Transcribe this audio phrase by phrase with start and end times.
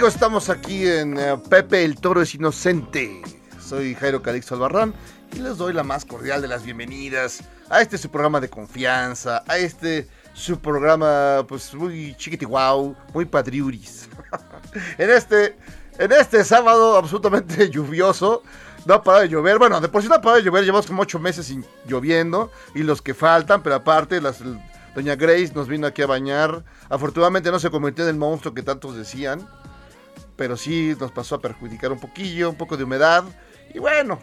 [0.00, 3.20] Amigos, estamos aquí en eh, Pepe el Toro es Inocente.
[3.60, 4.94] Soy Jairo Calixto Albarrán
[5.34, 9.44] y les doy la más cordial de las bienvenidas a este su programa de confianza,
[9.46, 14.08] a este su programa pues muy chiquitiguau, muy padriuris.
[14.96, 15.58] en este
[15.98, 18.42] en este sábado absolutamente lluvioso,
[18.86, 19.58] no ha parado de llover.
[19.58, 22.50] Bueno, de por sí no ha parado de llover, llevamos como ocho meses sin lloviendo
[22.74, 24.40] y los que faltan, pero aparte las
[24.94, 26.64] Doña Grace nos vino aquí a bañar.
[26.88, 29.46] Afortunadamente no se convirtió en el monstruo que tantos decían.
[30.40, 33.24] Pero sí nos pasó a perjudicar un poquillo, un poco de humedad.
[33.74, 34.20] Y bueno,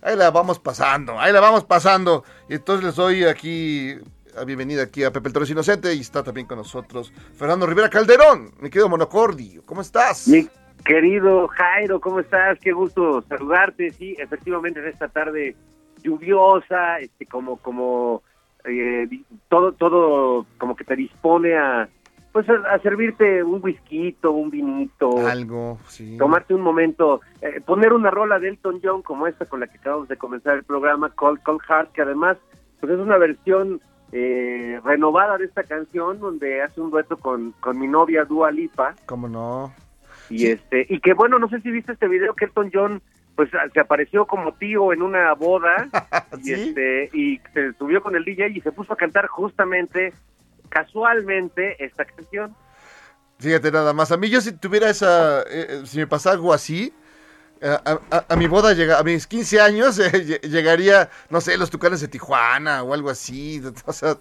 [0.00, 2.22] ahí la vamos pasando, ahí la vamos pasando.
[2.48, 3.96] Y entonces les doy aquí
[4.32, 5.92] la bienvenida aquí a Pepe el Torres Inocente.
[5.92, 9.58] Y está también con nosotros Fernando Rivera Calderón, mi querido Monocordi.
[9.66, 10.28] ¿Cómo estás?
[10.28, 10.48] Mi
[10.84, 12.56] querido Jairo, ¿cómo estás?
[12.60, 13.90] Qué gusto saludarte.
[13.90, 15.56] Sí, efectivamente en esta tarde
[16.00, 18.22] lluviosa, este, como, como
[18.64, 19.08] eh,
[19.48, 21.88] todo todo como que te dispone a
[22.32, 25.78] pues a, servirte un whisky, un vinito, algo,
[26.18, 29.78] tomarte un momento, eh, poner una rola de Elton John como esta con la que
[29.78, 32.36] acabamos de comenzar el programa, Cold Cold Heart, que además
[32.78, 33.80] pues es una versión
[34.12, 38.94] eh, renovada de esta canción donde hace un dueto con, con mi novia Dua Lipa.
[39.06, 39.72] ¿Cómo no?
[40.28, 43.02] Y este y que bueno, no sé si viste este video que Elton John
[43.34, 45.88] pues se apareció como tío en una boda
[46.44, 50.12] y este y se subió con el DJ y se puso a cantar justamente
[50.70, 52.56] casualmente esta canción.
[53.38, 56.52] Fíjate nada más, a mí yo si tuviera esa, eh, eh, si me pasa algo
[56.52, 56.92] así,
[57.60, 59.96] eh, a, mi boda llega, a mis 15 años
[60.42, 64.18] llegaría, no sé, los tucanes de Tijuana o algo así, o sea,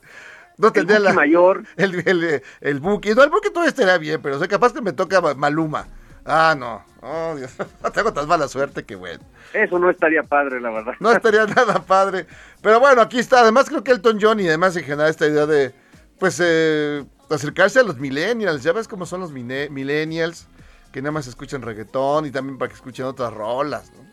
[0.58, 4.22] no tendría el la mayor, el, el, el, buque, no, el buque todo estaría bien,
[4.22, 5.86] pero o capaz que me toca Maluma.
[6.26, 6.84] Ah, no.
[7.02, 7.56] Oh, Dios.
[7.94, 9.24] Tengo tan mala suerte que bueno.
[9.54, 10.94] Eso no estaría padre, la verdad.
[11.00, 12.28] No estaría nada padre.
[12.62, 13.40] Pero bueno, aquí está.
[13.40, 15.74] Además, creo que Elton John y además en general esta idea de,
[16.20, 18.64] pues, eh, acercarse a los millennials.
[18.64, 20.48] Ya ves cómo son los millennials,
[20.92, 24.10] que nada más escuchan reggaetón y también para que escuchen otras rolas, ¿no?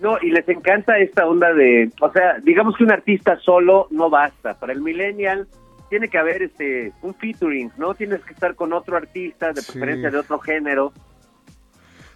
[0.00, 4.10] No, y les encanta esta onda de, o sea, digamos que un artista solo no
[4.10, 4.54] basta.
[4.54, 5.46] Para el millennial
[5.88, 7.94] tiene que haber este un featuring, ¿no?
[7.94, 10.92] Tienes que estar con otro artista, de preferencia de otro género.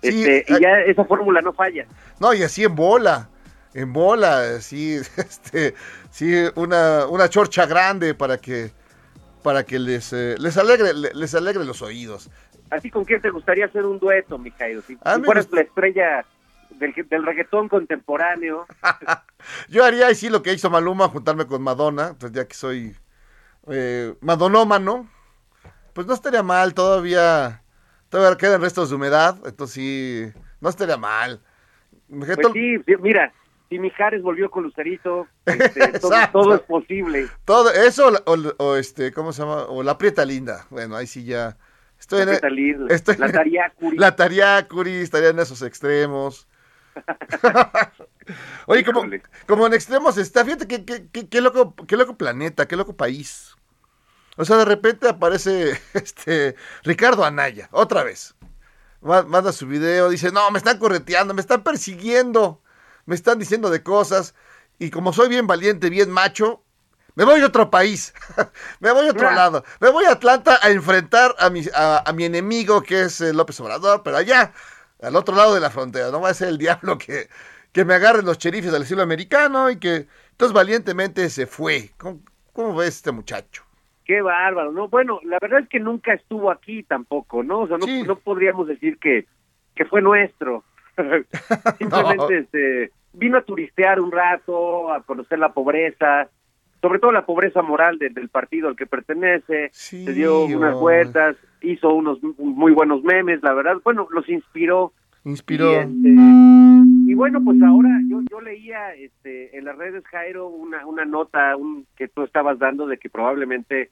[0.03, 1.87] Este, y ya esa fórmula no falla.
[2.20, 3.28] No, y así en bola,
[3.75, 5.75] en bola, sí, este,
[6.10, 8.72] sí, una, una chorcha grande para que
[9.49, 12.29] para que les, eh, les alegre les alegre los oídos.
[12.69, 16.27] Así con quién te gustaría hacer un dueto, Mijail, si, fueras la estrella
[16.73, 18.67] del, del reggaetón contemporáneo.
[19.71, 22.95] Yo haría así lo que hizo Maluma, juntarme con Madonna, pues ya que soy
[23.69, 25.09] eh, madonómano,
[25.95, 27.63] pues no estaría mal, todavía,
[28.11, 30.27] todavía quedan restos de humedad, entonces sí,
[30.61, 31.41] no estaría mal.
[32.11, 33.33] Pues sí, mira,
[33.69, 37.29] si Mijares volvió con Lucerito, este, todo, es posible.
[37.45, 38.12] Todo eso
[38.59, 39.65] o, este, ¿cómo se llama?
[39.65, 40.67] O la prieta linda.
[40.70, 41.56] Bueno, ahí sí ya.
[41.99, 43.99] Estoy la en, linda, la tariacuri.
[43.99, 46.47] La tariacuri estaría en esos extremos.
[48.67, 49.05] Oye, como,
[49.47, 53.56] como en extremos está, fíjate qué, qué, qué, loco, qué loco planeta, qué loco país.
[54.37, 56.55] O sea, de repente aparece este
[56.85, 58.35] Ricardo Anaya, otra vez.
[59.00, 62.61] Manda su video, dice, no, me están correteando, me están persiguiendo,
[63.08, 64.34] me están diciendo de cosas.
[64.78, 66.62] Y como soy bien valiente, bien macho,
[67.16, 68.14] me voy a otro país,
[68.81, 72.26] me voy a otro lado, me voy a Atlanta a enfrentar a mi, a, mi
[72.26, 74.52] enemigo que es eh, López Obrador, pero allá,
[75.02, 77.28] al otro lado de la frontera, no va a ser el diablo que,
[77.72, 81.90] que me agarren los cherifes del estilo americano y que entonces valientemente se fue.
[82.52, 83.64] ¿Cómo ves este muchacho?
[84.05, 84.88] Qué bárbaro, ¿no?
[84.88, 87.60] Bueno, la verdad es que nunca estuvo aquí tampoco, ¿no?
[87.62, 88.05] O sea, no, Sí.
[88.05, 89.26] no podríamos decir que,
[89.75, 90.62] que fue nuestro.
[91.78, 92.28] Simplemente No.
[92.31, 96.28] este, vino a turistear un rato, a conocer la pobreza,
[96.81, 100.75] sobre todo la pobreza moral de- del partido al que pertenece, Sí, se dio unas
[100.76, 100.81] oh.
[100.81, 104.93] vueltas, hizo unos muy buenos memes, la verdad, bueno, los inspiró.
[105.25, 105.72] Inspiró.
[105.72, 106.08] Y, este,
[107.10, 111.56] y bueno, pues ahora yo, yo leía este, en las redes, Jairo, una, una nota
[111.56, 113.90] un, que tú estabas dando de que probablemente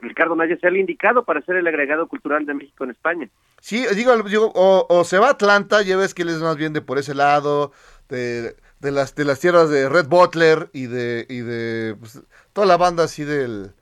[0.00, 3.28] Ricardo Naya sea el indicado para ser el agregado cultural de México en España.
[3.60, 6.56] Sí, digo, digo o, o se va a Atlanta, ya ves que él es más
[6.56, 7.72] bien de por ese lado,
[8.08, 12.20] de, de las de las tierras de Red Butler y de y de pues,
[12.52, 13.74] toda la banda así del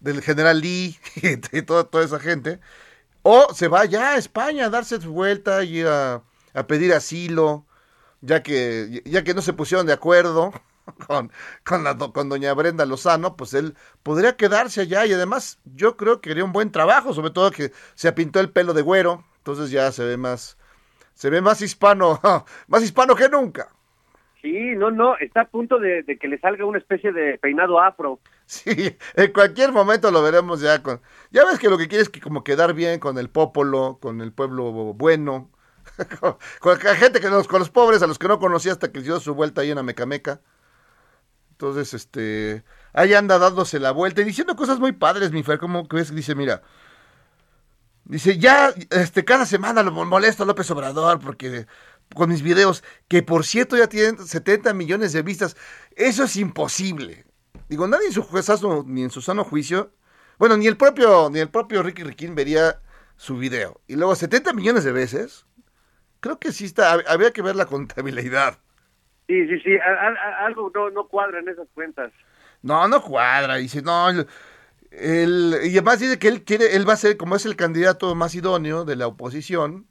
[0.00, 2.60] del General Lee y de toda, toda esa gente,
[3.22, 6.22] o se va ya a España a darse su vuelta y a,
[6.54, 7.66] a pedir asilo,
[8.20, 10.52] ya que ya que no se pusieron de acuerdo
[11.06, 11.32] con,
[11.64, 16.20] con, la, con doña Brenda Lozano, pues él podría quedarse allá y además yo creo
[16.20, 19.70] que haría un buen trabajo, sobre todo que se pintó el pelo de güero, entonces
[19.70, 20.56] ya se ve más,
[21.16, 22.20] se ve más hispano,
[22.68, 23.70] más hispano que nunca.
[24.42, 27.80] Sí, no, no, está a punto de, de que le salga una especie de peinado
[27.80, 28.20] afro.
[28.44, 31.00] Sí, en cualquier momento lo veremos ya con,
[31.32, 34.20] ya ves que lo que quiere es que como quedar bien con el popolo, con
[34.20, 35.50] el pueblo bueno,
[36.20, 38.92] con, con la gente que los, con los pobres a los que no conocía hasta
[38.92, 40.40] que dio su vuelta ahí en Amecameca.
[41.52, 42.62] Entonces, este,
[42.92, 46.14] ahí anda dándose la vuelta y diciendo cosas muy padres, mi Fer, como que ves,
[46.14, 46.62] dice, mira,
[48.06, 51.66] dice, ya, este, cada semana lo molesto a López Obrador porque
[52.14, 55.56] con mis videos, que por cierto ya tienen 70 millones de vistas,
[55.96, 57.26] eso es imposible.
[57.68, 59.92] Digo, nadie en su juezazo, ni en su sano juicio,
[60.38, 62.80] bueno, ni el propio, ni el propio Ricky Riquín vería
[63.16, 63.80] su video.
[63.86, 65.46] Y luego 70 millones de veces,
[66.20, 68.58] creo que sí está, hab- habría que ver la contabilidad.
[69.28, 69.70] Sí, sí, sí,
[70.40, 72.12] algo no, no cuadra en esas cuentas.
[72.62, 73.56] No, no cuadra.
[73.56, 74.08] Dice, no,
[74.98, 78.14] el- y además dice que él quiere, él va a ser, como es el candidato
[78.14, 79.86] más idóneo de la oposición,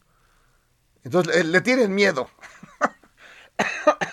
[1.03, 2.29] entonces le, le tienen miedo.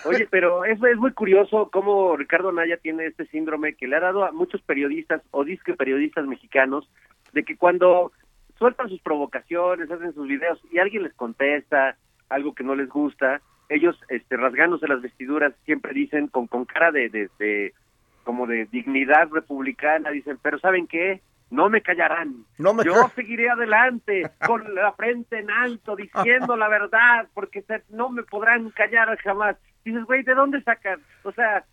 [0.05, 3.99] Oye, pero es, es muy curioso cómo Ricardo Naya tiene este síndrome que le ha
[3.99, 6.89] dado a muchos periodistas o disque periodistas mexicanos
[7.33, 8.11] de que cuando
[8.57, 11.97] sueltan sus provocaciones, hacen sus videos y alguien les contesta
[12.29, 16.91] algo que no les gusta, ellos este, rasgándose las vestiduras siempre dicen con, con cara
[16.91, 17.73] de, de, de-
[18.23, 21.21] como de dignidad republicana, dicen, pero ¿saben qué?
[21.49, 22.45] No me callarán.
[22.57, 27.63] No me Yo ca- seguiré adelante con la frente en alto diciendo la verdad porque
[27.89, 29.55] no me podrán callar jamás.
[29.85, 30.99] Dices, güey, ¿de dónde sacan?
[31.23, 31.63] O sea,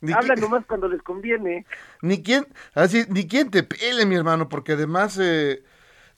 [0.00, 1.64] Ni, hablan nomás cuando les conviene.
[2.02, 2.44] ni quién,
[2.74, 5.62] así, ni quién te pele, mi hermano, porque además eh,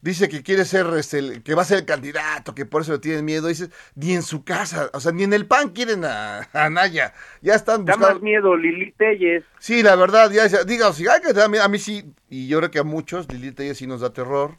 [0.01, 2.99] dice que quiere ser, este, que va a ser el candidato, que por eso le
[2.99, 3.49] tienen miedo.
[3.49, 7.15] Dice, ni en su casa, o sea, ni en el PAN quieren a, a Naya.
[7.43, 9.45] Ya están Da más miedo Lili Telles.
[9.59, 10.91] Sí, la verdad, ya, ya- diga,
[11.35, 14.01] da miedo, a mí sí, y yo creo que a muchos, Lilith ella sí nos
[14.01, 14.59] da terror.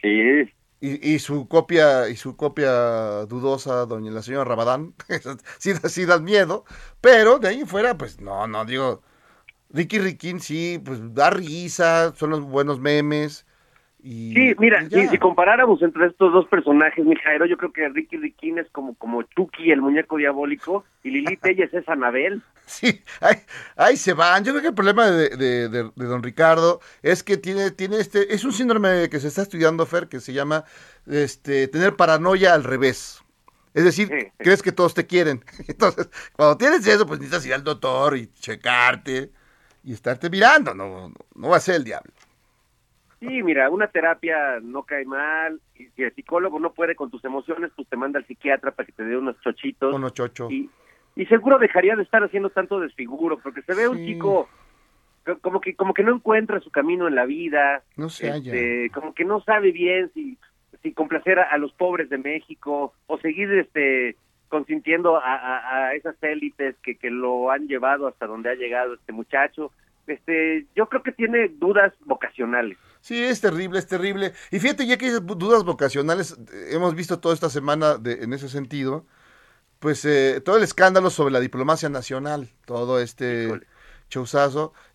[0.00, 4.94] Sí, Y, y su copia, y su copia dudosa, doña la señora Rabadán,
[5.58, 6.64] sí, sí dan miedo,
[7.00, 9.02] pero de ahí fuera, pues no, no, digo,
[9.70, 13.46] Ricky Riquín sí, pues da risa, son los buenos memes.
[14.04, 17.88] Y, Sí, mira, y si comparáramos entre estos dos personajes, mi Jairo, yo creo que
[17.88, 22.42] Ricky Riquín es como, como Chucky, el muñeco diabólico, y Lili Telles es Anabel.
[22.66, 23.36] Sí, ahí,
[23.76, 24.44] ahí se van.
[24.44, 27.98] Yo creo que el problema de, de- de- de don Ricardo es que tiene, tiene
[27.98, 30.64] este, es un síndrome que se está estudiando, Fer, que se llama
[31.06, 33.22] este, tener paranoia al revés.
[33.74, 34.32] Es decir, Sí, sí.
[34.38, 35.44] crees que todos te quieren.
[35.68, 39.30] Entonces, cuando tienes eso, pues necesitas ir al doctor y checarte
[39.84, 40.74] y estarte mirando.
[40.74, 42.12] No, no, no va a ser el diablo.
[43.28, 47.24] Sí, mira, una terapia no cae mal, y si el psicólogo no puede con tus
[47.24, 49.94] emociones, pues te manda al psiquiatra para que te dé unos chochitos.
[49.94, 50.48] Uno chocho.
[50.50, 50.68] y,
[51.14, 54.48] y seguro dejaría de estar haciendo tanto desfiguro porque se ve un chico
[55.24, 58.52] co- como que como que no encuentra su camino en la vida No se halla.
[58.52, 60.36] este, como que no sabe bien si
[60.82, 64.16] si complacer a, a los pobres de México o seguir este
[64.48, 68.94] consintiendo a, a- a esas élites que, que lo han llevado hasta donde ha llegado
[68.94, 69.70] este muchacho
[70.06, 74.32] este yo creo que tiene dudas vocacionales Sí, es terrible, es terrible.
[74.52, 76.36] Y fíjate, ya que hay dudas vocacionales,
[76.70, 79.04] hemos visto toda esta semana de- en ese sentido,
[79.80, 83.66] pues eh, todo el escándalo sobre la diplomacia nacional, todo este Híjole.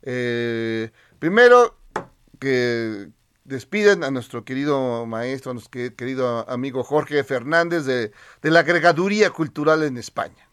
[0.03, 1.75] Eh, primero,
[2.39, 3.09] que
[3.43, 8.11] despiden a nuestro querido maestro, a nuestro que- querido amigo Jorge Fernández de,
[8.41, 10.46] de la agregaduría cultural en España.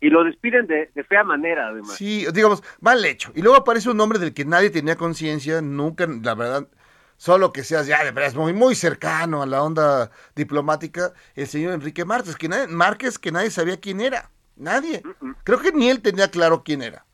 [0.00, 3.32] Y lo despiden de, de fea manera además Sí, digamos, mal hecho.
[3.34, 6.68] Y luego aparece un nombre del que nadie tenía conciencia, nunca, la verdad,
[7.16, 11.74] solo que seas ya de veras muy, muy cercano a la onda diplomática, el señor
[11.74, 14.30] Enrique Márquez, que nadie, Márquez, que nadie sabía quién era.
[14.56, 15.02] Nadie.
[15.44, 17.04] Creo que ni él tenía claro quién era.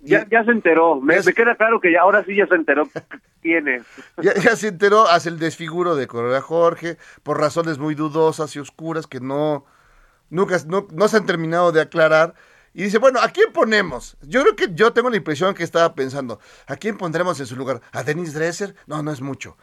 [0.00, 2.88] Ya, ya se enteró, me, queda claro que ya, ahora sí ya se enteró
[3.42, 3.84] quién es.
[4.20, 8.58] Ya, ya se enteró, hace el desfiguro de Correa Jorge por razones muy dudosas y
[8.58, 9.64] oscuras que no,
[10.34, 12.34] nunca, no, no se han terminado de aclarar.
[12.74, 14.16] Y dice, bueno, ¿a quién ponemos?
[14.22, 17.56] Yo creo que yo tengo la impresión que estaba pensando, ¿a quién pondremos en su
[17.56, 17.80] lugar?
[17.92, 18.74] ¿A Denise Dresser?
[18.86, 19.56] No, no es mucho.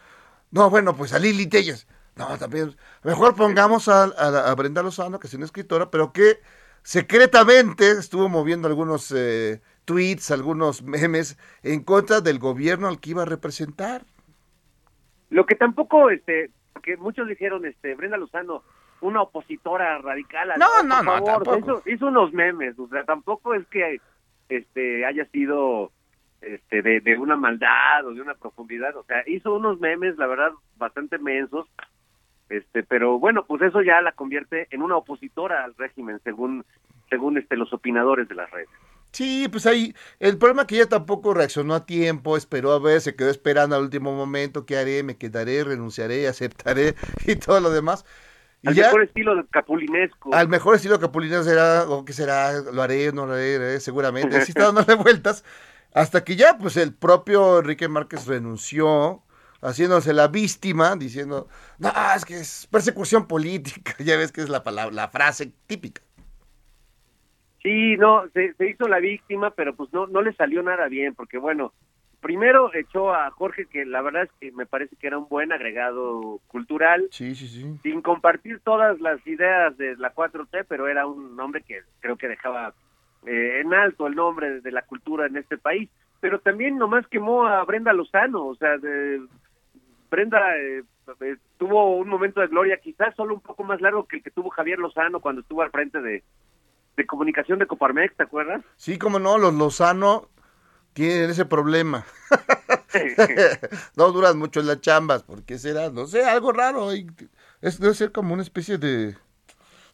[0.52, 1.88] No, bueno, pues a Lili Telles.
[2.16, 2.76] No, también.
[3.04, 6.40] Mejor pongamos a, a- a Brenda Lozano, que es una escritora, pero que
[6.84, 13.24] secretamente estuvo moviendo algunos eh, tweets, algunos memes en contra del gobierno al que iba
[13.24, 14.06] a representar.
[15.30, 16.52] Lo que tampoco, este,
[16.84, 18.64] que muchos dijeron, este, Brenda Lozano,
[19.02, 20.54] una opositora radical.
[20.58, 21.58] No, por no, no, favor, tampoco.
[21.58, 24.00] Hizo, hizo unos memes, o sea, tampoco es que
[24.50, 25.92] este haya sido
[26.42, 30.28] este de, de una maldad o de una profundidad, o sea, hizo unos memes, la
[30.28, 31.68] verdad, bastante mensos,
[32.50, 36.66] este, pero bueno, pues eso ya la convierte en una opositora al régimen, según
[37.10, 38.70] según este los opinadores de las redes.
[39.12, 43.02] Sí, pues ahí, el problema es que ella tampoco reaccionó a tiempo, esperó a ver,
[43.02, 45.04] se quedó esperando al último momento, ¿qué haré?
[45.04, 45.66] ¿Me quedaré?
[45.66, 46.28] ¿Renunciaré?
[46.28, 46.96] ¿Aceptaré?
[47.28, 48.06] Y todo lo demás.
[48.64, 50.34] Al ya, mejor estilo capulinesco.
[50.36, 53.80] al mejor estilo Capulina será, o qué será, lo haré, no lo haré, lo haré,
[53.80, 55.44] seguramente, así está dándole vueltas,
[55.94, 59.24] hasta que ya, pues el propio Enrique Márquez renunció,
[59.62, 61.48] haciéndose la víctima, diciendo,
[61.80, 66.04] no, es que es persecución política, ya ves que es la palabra, la frase típica.
[67.64, 71.16] Sí, no, se, se hizo la víctima, pero pues no, no le salió nada bien,
[71.16, 71.74] porque bueno,
[72.22, 75.52] primero echó a Jorge, que la verdad es que me parece que era un buen
[75.52, 77.80] agregado cultural, Sí, sí, sí.
[77.84, 82.28] sin compartir todas las ideas de la 4T, pero era un hombre que creo que
[82.28, 82.74] dejaba
[83.26, 85.90] eh, en alto el nombre de, la cultura en este país.
[86.20, 89.22] Pero también nomás quemó a Brenda Lozano, o sea, de,
[90.10, 90.84] Brenda eh,
[91.22, 94.30] eh, tuvo un momento de gloria, quizás solo un poco más largo que el que
[94.30, 96.24] tuvo Javier Lozano cuando estuvo al frente de,
[96.96, 98.64] de comunicación de Coparmex, ¿te acuerdas?
[98.76, 100.28] Sí, como no, los Lozano
[100.94, 102.06] tienen ese problema.
[103.96, 106.92] no duran mucho en las chambas, porque será, no sé, algo raro.
[106.92, 109.16] Es, debe ser como una especie de,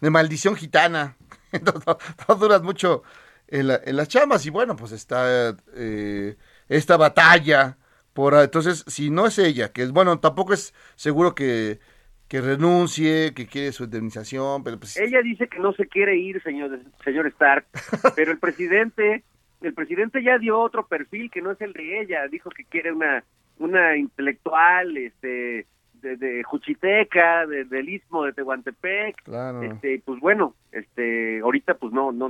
[0.02, 1.16] de maldición gitana.
[1.52, 3.04] no, no- no duran mucho
[3.48, 4.46] en, la- en las chambas.
[4.46, 6.36] Y bueno, pues está eh,
[6.68, 7.78] esta batalla.
[8.14, 11.80] Por, entonces, si no es ella, que es bueno, tampoco es seguro que,
[12.28, 16.42] que renuncie, que quiere su indemnización, pero pues Ella dice que no se quiere ir,
[16.42, 17.68] señor, señor Stark,
[18.16, 19.24] pero el presidente,
[19.62, 22.92] el presidente ya dio otro perfil que no es el de ella, dijo que quiere
[22.92, 23.24] una,
[23.60, 25.66] una intelectual, este,
[26.02, 29.62] de, de Juchiteca, de- del istmo de Tehuantepec, Claro.
[29.64, 32.30] este, y pues bueno, este, ahorita pues no, no,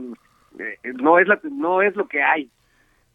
[0.59, 2.49] eh, no es la, no es lo que hay.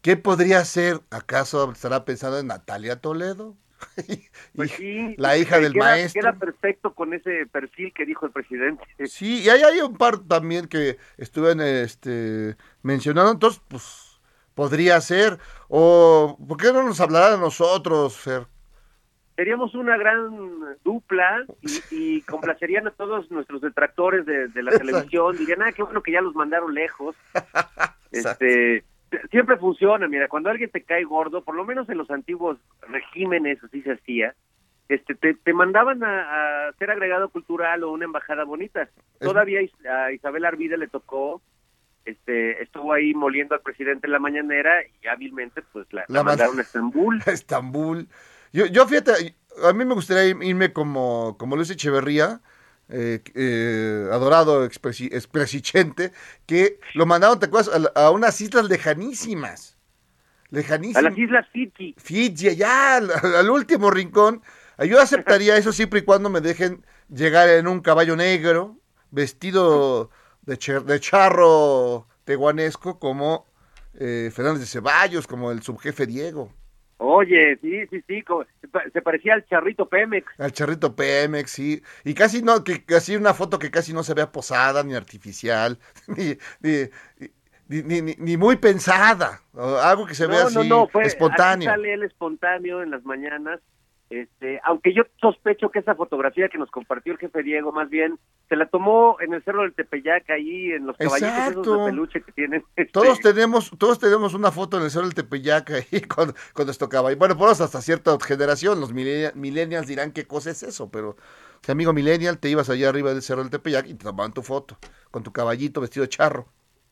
[0.01, 0.97] ¿Qué podría ser?
[1.11, 3.55] ¿Acaso estará pensando en Natalia Toledo?
[4.55, 6.21] Pues sí, la hija eh, del queda- maestro.
[6.21, 8.83] Queda perfecto con ese perfil que dijo el presidente.
[9.07, 14.19] Sí, y ahí hay un par también que estuve este, mencionando, entonces, pues,
[14.53, 15.39] podría ser.
[15.69, 18.47] O, ¿por qué no nos hablará de nosotros, Fer?
[19.35, 20.29] seríamos una gran
[20.83, 25.35] dupla y, y complacerían a todos nuestros detractores de, de la televisión.
[25.37, 27.15] Dirían, ah, qué bueno que ya los mandaron lejos.
[28.11, 28.83] este
[29.31, 33.63] Siempre funciona, mira, cuando alguien te cae gordo, por lo menos en los antiguos regímenes
[33.63, 34.35] así se hacía,
[34.89, 38.89] este, te, te mandaban a, a ser agregado cultural o una embajada bonita.
[39.19, 41.41] Todavía a Isabel Arvide le tocó,
[42.05, 46.23] este, estuvo ahí moliendo al presidente en la mañanera y hábilmente pues la, La la
[46.23, 47.21] mandaron mand- a Estambul.
[47.25, 48.07] a Estambul.
[48.51, 52.41] Yo, yo fíjate, a mí me gustaría irme como, como Luis Echeverría,
[52.89, 56.11] eh, eh, adorado expresi- expresichente,
[56.45, 57.91] que lo mandaron, ¿te acuerdas?
[57.95, 59.77] A, a unas islas lejanísimas.
[60.51, 61.03] A Lejanísimas.
[61.03, 61.95] las Islas Fiji.
[61.97, 64.41] Fiji, allá al, al último rincón.
[64.87, 68.77] Yo aceptaría eso siempre y cuando me dejen llegar en un caballo negro,
[69.11, 70.09] vestido
[70.43, 73.47] de, cher- de charro tehuanesco, como
[73.95, 76.51] eh, Fernández de Ceballos, como el subjefe Diego,
[77.05, 78.23] Oye, sí, sí, sí,
[78.61, 80.25] se pa- se parecía al charrito Pemex.
[80.39, 81.83] al charrito Pemex, sí.
[82.05, 85.77] Y casi no, que casi una foto que casi no se vea posada ni artificial,
[86.07, 89.41] ni, ni, ni, ni- muy pensada,
[89.81, 91.69] algo que se vea así no, no, fue espontáneo.
[91.69, 93.59] sale él espontáneo en las mañanas.
[94.13, 98.19] Este, aunque yo sospecho que esa fotografía que nos compartió el jefe Diego, más bien,
[98.47, 101.77] se la tomó en el cerro del Tepeyac, ahí en los caballitos esos Exacto.
[101.77, 102.63] de peluche que tienen.
[102.75, 105.87] este, Todos tenemos, todos tenemos una foto en el Cerro del Tepeyac ahí
[106.67, 107.11] les tocaba.
[107.11, 110.91] Y bueno, por eso hasta cierta generación, los millennia- millennials dirán qué cosa es eso,
[110.91, 111.15] pero
[111.63, 114.43] si amigo millennial te ibas allá arriba del Cerro del Tepeyac y te tomaban tu
[114.43, 114.77] foto
[115.09, 116.45] con tu caballito vestido de charro,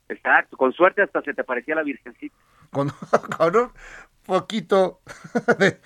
[0.09, 2.35] Exacto, con suerte hasta se te parecía la virgencita.
[2.71, 2.89] con,
[3.37, 3.71] con un
[4.25, 5.01] poquito
[5.59, 5.79] de,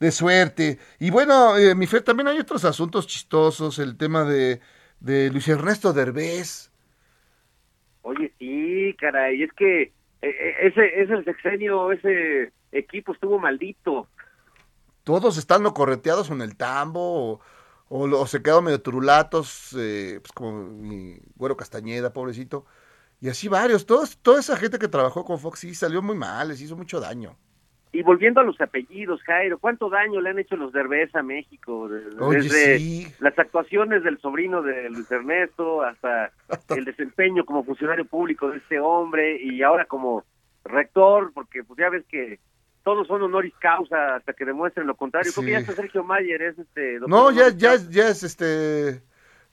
[0.00, 0.78] de suerte.
[0.98, 4.60] Y bueno, eh, mi Fer, también hay otros asuntos chistosos, el tema de,
[4.98, 6.72] de Luis Ernesto Derbez.
[8.02, 9.92] Oye, sí, caray, es que eh,
[10.22, 14.08] eh, ese, ese sexenio, ese equipo estuvo maldito.
[15.04, 17.40] Todos están no correteados en el tambo o,
[17.88, 22.64] o, o se quedaron medio turulatos, eh, pues como mi güero Castañeda, pobrecito.
[23.20, 26.48] Y así varios, todos, toda esa gente que trabajó con Fox sí salió muy mal,
[26.48, 27.36] les hizo mucho daño.
[27.92, 31.88] Y volviendo a los apellidos, Jairo, ¿cuánto daño le han hecho los Derbez a México?
[31.88, 33.06] Desde Oye, sí.
[33.18, 36.30] las actuaciones del sobrino de Luis Ernesto hasta
[36.76, 40.24] el desempeño como funcionario público de este hombre y ahora como
[40.64, 42.38] rector, porque pues ya ves que
[42.84, 45.32] todos son honoris causa hasta que demuestren lo contrario.
[45.34, 46.98] Creo que ya está Sergio Mayer, es este...
[47.08, 47.74] No, ya, ya, causa.
[47.74, 49.02] es- ya es este,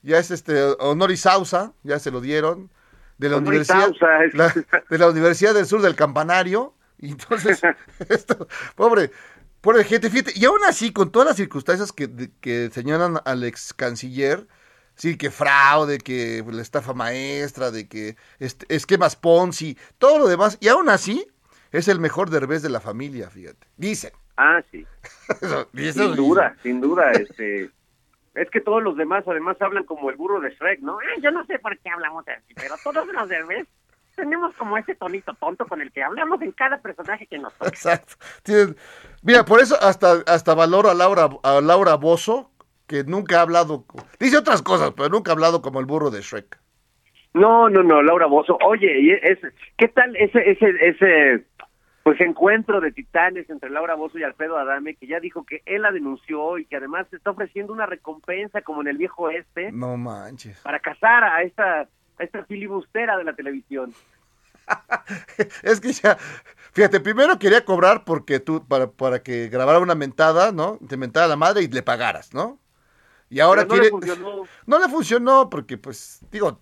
[0.02, 2.70] ya es este Honoris Sausa, ya se lo dieron
[3.18, 4.54] de la Honoris universidad, causa, es- la-
[4.88, 6.74] de la Universidad del Sur del Campanario.
[7.08, 7.60] Y entonces,
[8.08, 9.10] esto, pobre,
[9.60, 13.72] pobre gente, fíjate, y aún así, con todas las circunstancias que, que señalan al ex
[13.72, 14.46] canciller,
[14.96, 20.58] sí, que fraude, que la estafa maestra, de que este, esquemas Ponzi, todo lo demás,
[20.60, 21.26] y aún así
[21.70, 23.66] es el mejor derbez de la familia, fíjate.
[23.76, 24.12] Dicen.
[24.36, 24.84] Ah, sí.
[25.40, 26.16] Eso- y eso Sin dicen.
[26.16, 27.70] duda, sin duda, este...
[28.34, 31.00] Es que todos los demás además hablan como el burro de Shrek, ¿no?
[31.00, 33.66] Eh, yo no sé por qué hablamos así, pero todos los derbés
[34.18, 37.68] tenemos como ese tonito tonto con el que hablamos en cada personaje que nos toca.
[37.70, 38.14] Exacto.
[38.42, 38.76] Tienen-
[39.22, 42.50] Mira, por eso hasta, hasta valoro a Laura, a Laura Bozo,
[42.86, 43.84] que nunca ha hablado,
[44.18, 46.58] dice otras cosas, pero nunca ha hablado como el burro de Shrek.
[47.34, 48.58] No, no, no, Laura Bozo.
[48.64, 49.38] Oye, y es,
[49.76, 51.44] ¿qué tal ese, ese, ese,
[52.02, 55.82] pues encuentro de titanes entre Laura Bozo y Alfredo Adame, que ya dijo que él
[55.82, 59.70] la denunció y que además se está ofreciendo una recompensa como en el viejo este
[59.72, 60.58] No manches.
[60.62, 61.86] para casar a esta,
[62.24, 63.94] esta filibustera de la televisión.
[65.62, 66.18] Es que ya,
[66.72, 70.78] fíjate, primero quería cobrar porque tú, para, para que grabara una mentada, ¿no?
[70.88, 72.58] Te mentara la madre y le pagaras, ¿no?
[73.30, 73.84] Y ahora Pero no quiere.
[73.86, 74.44] le funcionó.
[74.66, 76.60] No le funcionó porque, pues, digo,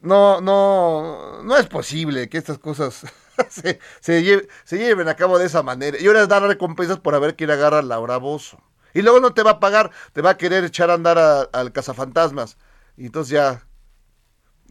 [0.00, 3.04] no, no, no es posible que estas cosas
[3.48, 5.98] se, se, lle- se lleven a cabo de esa manera.
[5.98, 8.58] Y ahora es dar recompensas por haber que ir a agarrar a Laura Bozo.
[8.92, 11.18] Y luego no te va a pagar, te va a querer echar a andar
[11.52, 12.58] al cazafantasmas.
[12.96, 13.66] Y entonces ya,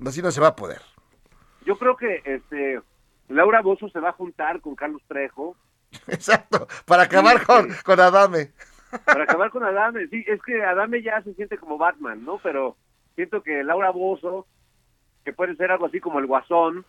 [0.09, 0.81] así no se va a poder.
[1.65, 2.81] Yo creo que este
[3.29, 5.55] Laura Bozo se va a juntar con Carlos Trejo
[6.07, 8.51] Exacto, para acabar con, con Adame.
[9.05, 10.07] para acabar con Adame.
[10.07, 12.39] Sí, es que Adame ya se siente como Batman, ¿no?
[12.39, 12.75] Pero
[13.15, 14.47] siento que Laura Bozo,
[15.23, 16.85] que puede ser algo así como el Guasón,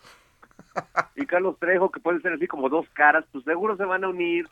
[1.17, 4.09] y Carlos Trejo, que puede ser así como dos caras, pues seguro se van a
[4.09, 4.49] unir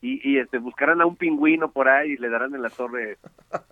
[0.00, 3.18] y, y este buscarán a un pingüino por ahí y le darán en la torre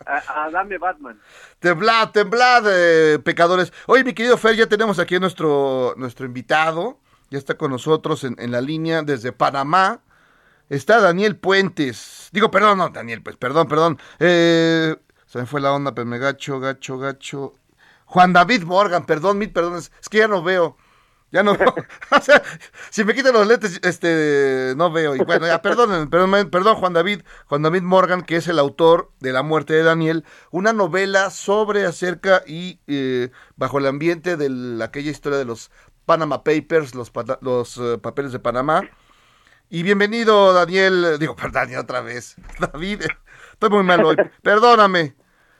[0.07, 1.19] a, Adame Batman.
[1.59, 3.73] Temblad, temblad, eh, pecadores.
[3.87, 6.99] Oye, mi querido Fer, ya tenemos aquí a nuestro, nuestro invitado.
[7.31, 10.01] Ya está con nosotros en, en la línea desde Panamá.
[10.69, 12.29] Está Daniel Puentes.
[12.33, 13.99] Digo, perdón, no, Daniel, pues, perdón, perdón.
[14.19, 17.55] Eh, se me fue la onda, pero me gacho, gacho, gacho.
[18.05, 19.93] Juan David Morgan, perdón, mil perdones.
[20.01, 20.77] Es que ya no veo.
[21.31, 21.75] Ya no veo.
[22.11, 22.43] o sea,
[22.91, 25.15] si me quitan los lentes, este, no veo.
[25.15, 29.11] Y bueno, ya, perdón, perdón, perdón, Juan David, Juan David Morgan, que es el autor
[29.21, 34.49] de La muerte de Daniel, una novela sobre, acerca y eh, bajo el ambiente de
[34.49, 35.71] la- aquella historia de los
[36.07, 37.11] Panama Papers, los,
[37.77, 38.89] eh, papeles de Panamá.
[39.69, 42.37] Y bienvenido, Daniel, digo, perdón, Daniel, otra vez.
[42.59, 43.03] David,
[43.53, 44.17] estoy muy mal hoy.
[44.43, 45.15] Perdóname.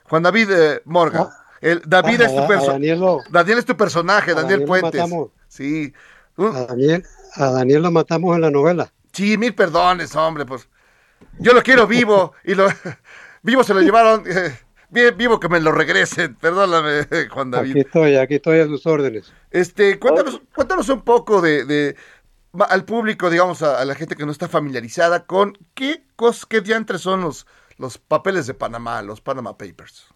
[0.05, 1.29] Juan David eh, Morgan.
[1.61, 3.23] El, David A- es tu a-.
[3.31, 4.95] Daniel es tu personaje, Daniel, Puentes.
[4.95, 5.31] matamos.
[5.59, 5.93] Sí.
[6.37, 8.93] Uh, A Daniel, a Daniel lo matamos en la novela.
[9.13, 10.69] sí, mil perdones, hombre, pues.
[11.41, 12.69] Yo lo quiero vivo y lo
[13.43, 14.23] vivo se lo llevaron.
[14.27, 14.57] eh,
[14.91, 16.37] vi- vivo que me lo regresen.
[16.37, 17.77] Perdóname, Juan Aquí David.
[17.79, 19.33] estoy, aquí estoy a sus órdenes.
[19.51, 21.97] Este, cuéntanos, cuéntanos un poco de,
[22.69, 26.61] al público, digamos, a, a la gente que no está familiarizada con qué cos, qué
[26.61, 27.47] diantres son los,
[27.79, 30.07] los papeles de Panamá, los Panama Papers.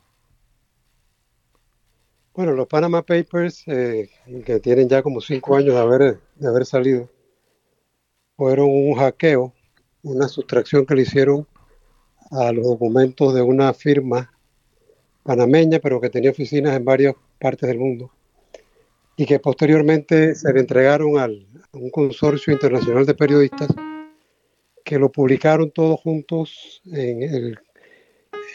[2.34, 4.08] Bueno, los Panama Papers, eh,
[4.46, 7.10] que tienen ya como cinco años de haber, de haber salido,
[8.38, 9.52] fueron un hackeo,
[10.02, 11.46] una sustracción que le hicieron
[12.30, 14.32] a los documentos de una firma
[15.22, 18.10] panameña, pero que tenía oficinas en varias partes del mundo,
[19.14, 23.68] y que posteriormente se le entregaron al, a un consorcio internacional de periodistas
[24.86, 27.58] que lo publicaron todos juntos en el,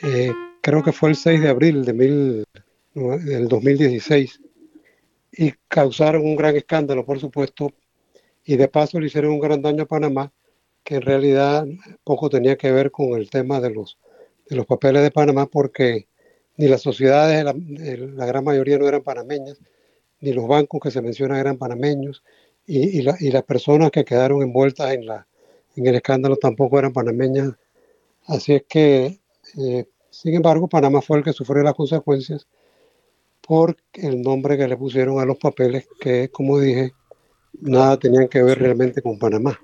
[0.01, 2.43] eh, creo que fue el 6 de abril de mil,
[2.97, 4.41] del 2016
[5.31, 7.71] y causaron un gran escándalo, por supuesto,
[8.43, 10.31] y de paso le hicieron un gran daño a Panamá,
[10.83, 11.65] que en realidad
[12.03, 13.99] poco tenía que ver con el tema de los,
[14.49, 16.07] de los papeles de Panamá, porque
[16.55, 19.59] ni las sociedades, la, la gran mayoría no eran panameñas,
[20.21, 22.23] ni los bancos que se mencionan eran panameños,
[22.65, 25.27] y, y las personas que quedaron envueltas en, la,
[25.75, 27.51] en el escándalo tampoco eran panameñas.
[28.25, 29.19] Así es que,
[29.57, 32.47] eh, sin embargo, Panamá fue el que sufrió las consecuencias
[33.47, 36.93] por el nombre que le pusieron a los papeles, que como dije,
[37.61, 39.57] nada tenían que ver realmente con Panamá.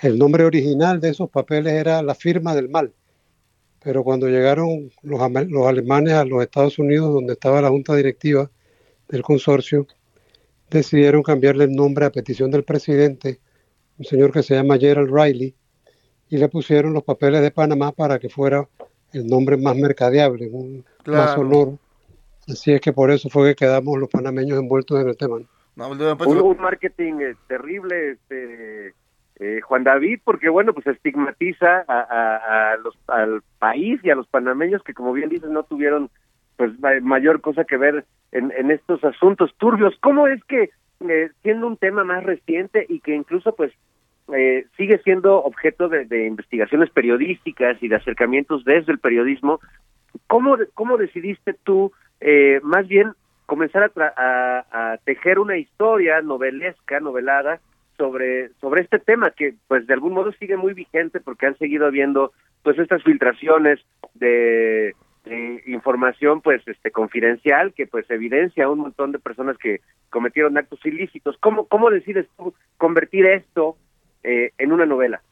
[0.00, 2.94] El nombre original de esos papeles era la firma del mal,
[3.82, 8.48] pero cuando llegaron los, los alemanes a los Estados Unidos, donde estaba la junta directiva
[9.08, 9.88] del consorcio,
[10.70, 13.40] decidieron cambiarle el nombre a petición del presidente,
[13.98, 15.52] un señor que se llama Gerald Riley,
[16.28, 18.68] y le pusieron los papeles de Panamá para que fuera
[19.12, 21.76] el nombre más mercadeable, un, más sonoro.
[22.50, 25.38] Así es que por eso fue que quedamos los panameños envueltos en el tema.
[25.76, 28.94] Pues, un, marketing eh, terrible, este,
[29.36, 34.82] eh, Juan David, porque bueno, pues estigmatiza a, los, al país y a los panameños
[34.82, 36.10] que como bien dices no tuvieron
[36.56, 39.94] pues mayor cosa que ver en, en estos asuntos turbios.
[40.00, 40.70] ¿Cómo es que
[41.08, 43.72] eh, siendo un tema más reciente y que incluso pues
[44.34, 49.60] eh, sigue siendo objeto de, investigaciones periodísticas y de acercamientos desde el periodismo.
[50.26, 53.12] ¿Cómo, cómo decidiste tú, eh, más bien,
[53.46, 57.60] comenzar a, tejer una historia novelesca, novelada,
[57.96, 61.86] sobre, sobre este tema que, pues, de algún modo sigue muy vigente porque han seguido
[61.86, 63.80] habiendo, pues, estas filtraciones
[64.14, 64.94] de,
[65.66, 70.80] información, pues, este, confidencial que, pues, evidencia a un montón de personas que cometieron actos
[70.84, 71.36] ilícitos.
[71.40, 73.76] ¿Cómo, cómo decides tú convertir esto
[74.22, 75.22] eh, en una novela?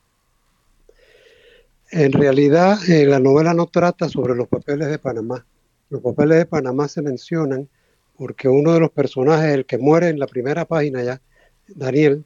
[1.91, 5.45] En realidad, eh, la novela no trata sobre los papeles de Panamá.
[5.91, 7.69] Los papeles de Panamá se mencionan
[8.17, 11.21] porque uno de los personajes, el que muere en la primera página ya,
[11.69, 12.25] Daniel,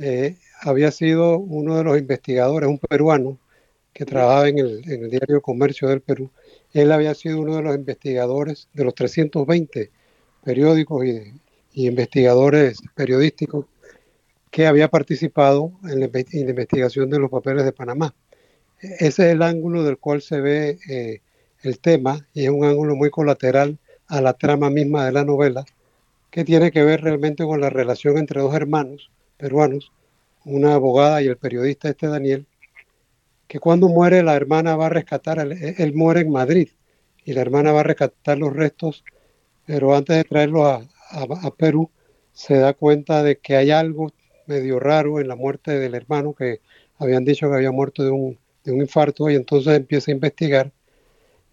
[0.00, 3.38] eh, había sido uno de los investigadores, un peruano
[3.92, 6.30] que trabajaba en el, diario Comercio del Perú.
[6.72, 9.90] Él había sido uno de los investigadores de los 320
[10.44, 11.32] periódicos y,
[11.72, 13.66] investigadores periodísticos
[14.50, 18.14] que había participado en la, investigación de los papeles de Panamá.
[18.80, 21.20] Ese es el ángulo del cual se ve eh,
[21.62, 25.64] el tema y es un ángulo muy colateral a la trama misma de la novela,
[26.30, 29.92] que tiene que ver realmente con la relación entre dos hermanos peruanos,
[30.44, 32.46] una abogada y el periodista este Daniel,
[33.48, 36.68] que cuando muere la hermana va a rescatar, él, muere en Madrid
[37.24, 39.04] y la hermana va a rescatar los restos,
[39.66, 41.90] pero antes de traerlos a, a Perú
[42.32, 44.12] se da cuenta de que hay algo
[44.46, 46.60] medio raro en la muerte del hermano que
[46.98, 50.72] habían dicho que había muerto de un, de un infarto y entonces empieza a investigar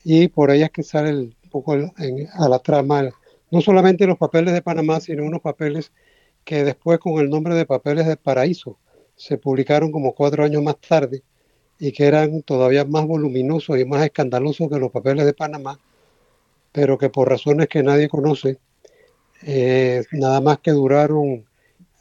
[0.10, 3.10] y por ahí es que sale un poco a la trama,
[3.52, 5.92] no solamente los papeles de Panamá, sino unos papeles
[6.46, 8.80] que después con el nombre de papeles de Paraíso
[9.18, 11.24] se publicaron como cuatro años más tarde
[11.78, 15.78] y que eran todavía más voluminosos y más escandalosos que los papeles de Panamá,
[16.72, 18.60] pero que por razones que nadie conoce,
[19.44, 21.46] eh, nada más que duraron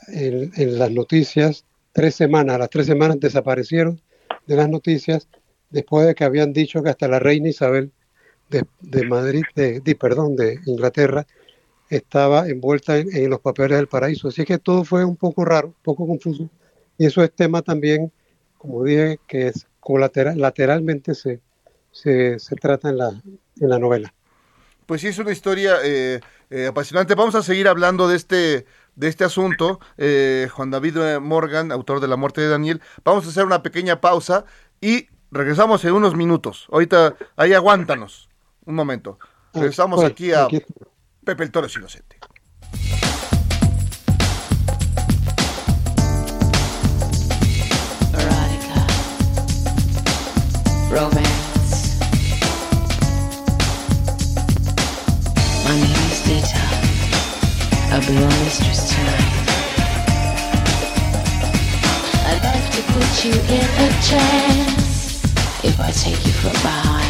[0.07, 4.01] en, las noticias tres semanas, las tres semanas desaparecieron
[4.47, 5.27] de las noticias
[5.71, 7.91] después de que habían dicho que hasta la reina Isabel
[8.49, 11.27] de, Madrid, de, perdón, de Inglaterra,
[11.89, 14.29] estaba envuelta en, los papeles del paraíso.
[14.29, 16.49] Así que todo fue un poco raro, un poco confuso.
[16.99, 18.13] Y eso es tema también,
[18.59, 21.41] como dije, que es colateral, lateralmente se,
[21.93, 23.09] se, trata en la,
[23.61, 24.13] en la novela.
[24.87, 27.15] Pues sí, es una historia eh, eh, apasionante.
[27.15, 32.01] Vamos a seguir hablando de este de este asunto, eh, Juan David eh, Morgan, autor
[32.01, 32.81] de La muerte de Daniel.
[33.05, 34.47] Vamos a hacer una pequeña pausa
[34.81, 36.67] y regresamos en unos minutos.
[36.73, 38.26] Ahorita, ahí aguántanos
[38.67, 39.19] un momento.
[39.23, 40.49] Ah, regresamos pues, aquí a
[41.25, 42.17] Pepe el Toro es inocente.
[57.97, 59.47] I'll be your mistress tonight.
[62.29, 65.25] I'd like to put you in a trance.
[65.65, 67.06] If I take you behind, push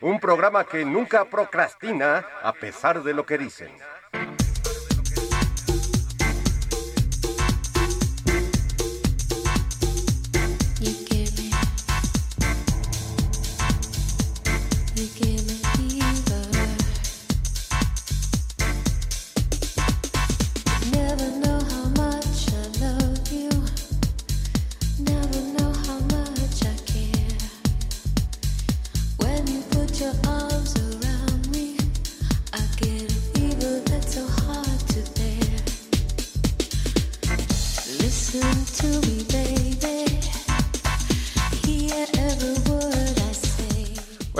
[0.00, 3.72] Un programa que nunca procrastina a pesar de lo que dicen.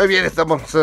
[0.05, 0.79] Muy bien, estamos eh,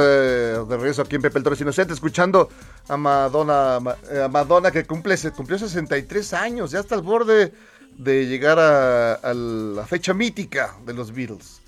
[0.67, 2.49] de regreso aquí en Pepe el Toro es Inocente, escuchando
[2.89, 7.53] a Madonna, ma- eh, Madonna que cumple, cumplió 63 años, ya está al borde
[7.99, 11.61] de llegar a, la fecha mítica de los Beatles,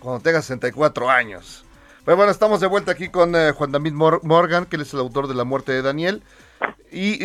[0.00, 1.66] cuando tenga 64 años.
[2.06, 4.94] Pero bueno, estamos de vuelta aquí con eh, Juan David Mor- Morgan, que él es
[4.94, 6.22] el autor de La muerte de Daniel.
[6.90, 7.18] Y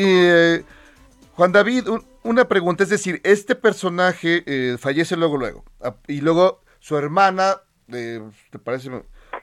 [1.38, 5.63] Juan David, un- una pregunta, es decir, este personaje fallece luego, luego,
[6.10, 8.19] y luego su hermana, ¿te
[8.62, 8.89] parece?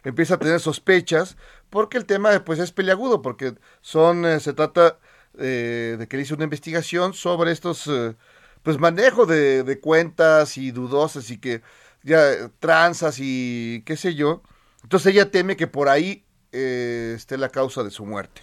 [0.08, 1.36] Empieza a tener sospechas,
[1.70, 4.98] porque el tema pues es peliagudo, porque son, eh, se trata
[5.38, 8.16] eh, de que le una investigación sobre estos, eh,
[8.62, 11.62] pues manejo de, de cuentas y dudosas y que
[12.02, 14.42] ya eh, tranzas y qué sé yo.
[14.82, 18.42] Entonces ella teme que por ahí eh, esté la causa de su muerte.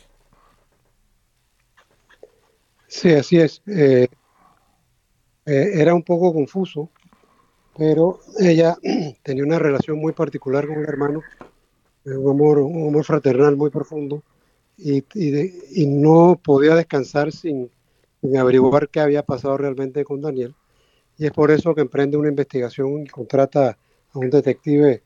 [2.88, 3.62] Sí, así es.
[3.68, 4.08] Eh,
[5.46, 6.92] eh, era un poco confuso,
[7.78, 8.78] pero ella
[9.24, 11.55] tenía una relación muy particular con el hermano, eh,
[12.06, 14.24] un amor, un amor fraternal muy profundo,
[14.78, 17.72] y, y de- y no podía descansar sin,
[18.22, 20.56] sin averiguar qué había pasado realmente con Daniel.
[21.18, 23.78] Y es por eso que emprende una investigación y contrata
[24.14, 25.04] a un detective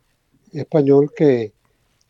[0.53, 1.53] español que,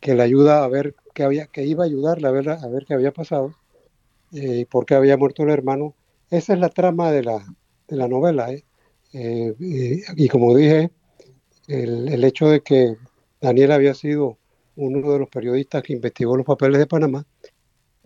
[0.00, 2.84] que le ayuda a ver qué había, que iba a ayudarle a ver, a ver
[2.86, 3.54] qué había pasado
[4.32, 5.94] eh, y por qué había muerto el hermano.
[6.30, 7.44] Esa es la trama de la,
[7.88, 8.52] de la novela.
[8.52, 8.64] ¿eh?
[9.12, 10.90] Eh, y, y como dije,
[11.68, 12.96] el, el hecho de que
[13.40, 14.38] Daniel había sido
[14.76, 17.26] uno de los periodistas que investigó los papeles de Panamá,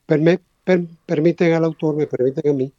[0.07, 2.73] perme- per- permiten al autor, me permiten a mí,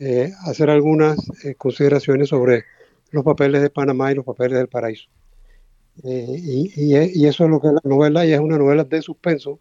[0.00, 2.64] eh, hacer algunas eh, consideraciones sobre
[3.12, 5.08] los papeles de Panamá y los papeles del paraíso.
[6.04, 9.02] Eh, y, y- eso es lo que es la novela, y es una novela de
[9.02, 9.60] suspenso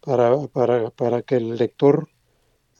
[0.00, 2.08] para, para, para que el lector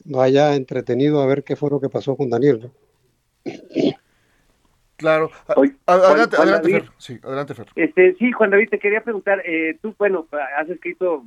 [0.04, 2.72] vaya entretenido a ver qué fue lo que pasó con Daniel.
[4.98, 5.30] Claro.
[5.48, 6.84] A- Oye, a- Juan- adelante, Juan adelante, David.
[6.84, 6.92] Fer.
[6.98, 7.66] Sí, adelante, Fer.
[7.76, 10.26] Este, sí, Juan David, te quería preguntar, eh, tú, bueno,
[10.58, 11.24] has escrito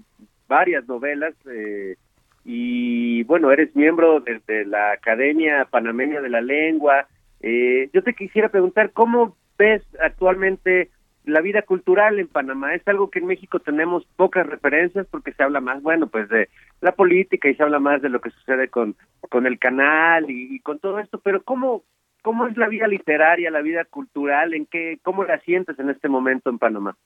[0.47, 1.95] varias novelas eh,
[2.43, 7.07] y, bueno, eres miembro de, de la Academia Panameña de la Lengua.
[7.41, 10.89] Eh, yo te quisiera preguntar, ¿cómo ves actualmente
[11.23, 12.73] la vida cultural en Panamá?
[12.73, 16.49] Es algo que en México tenemos pocas referencias porque se habla más, bueno, pues de
[16.81, 18.95] la política y se habla más de lo que sucede con,
[19.29, 21.83] con el canal y, y con todo esto, pero ¿cómo,
[22.21, 24.53] ¿Cómo es la vida literaria, la vida cultural?
[24.53, 26.97] ¿En qué, ¿Cómo la sientes en este momento en Panamá?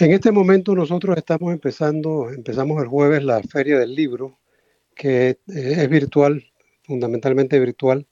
[0.00, 4.38] En este momento nosotros estamos empezando, empezamos el jueves la Feria del Libro,
[4.94, 6.44] que eh, es virtual,
[6.84, 8.06] fundamentalmente virtual,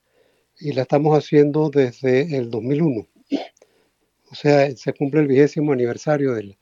[0.59, 3.07] y la estamos haciendo desde el 2001.
[4.31, 6.57] O sea, se cumple el vigésimo aniversario de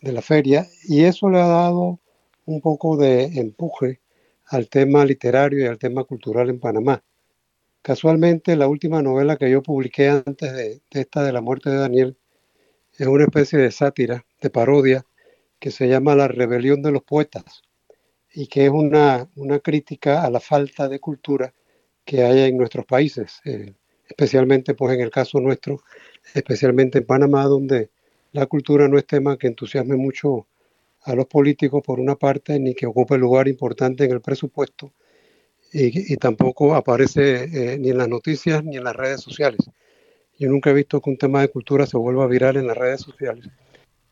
[0.00, 2.00] la feria y eso le ha dado
[2.46, 4.00] un poco de empuje
[4.46, 7.02] al tema literario y al tema cultural en Panamá.
[7.84, 12.16] Casualmente, la última novela que yo publiqué antes de, esta de la muerte de Daniel
[12.96, 15.04] es una especie de sátira, de parodia,
[15.58, 17.60] que se llama La rebelión de los poetas
[18.32, 21.52] y que es una, una crítica a la falta de cultura
[22.06, 23.74] que hay en nuestros países, eh,
[24.08, 25.82] especialmente pues en el caso nuestro,
[26.32, 27.90] especialmente en Panamá, donde
[28.32, 30.46] la cultura no es tema que entusiasme mucho
[31.02, 34.94] a los políticos por una parte, ni que ocupe lugar importante en el presupuesto,
[35.74, 39.60] y, tampoco aparece eh, ni en las noticias ni en las redes sociales.
[40.38, 43.00] Yo nunca he visto que un tema de cultura se vuelva viral en las redes
[43.00, 43.46] sociales.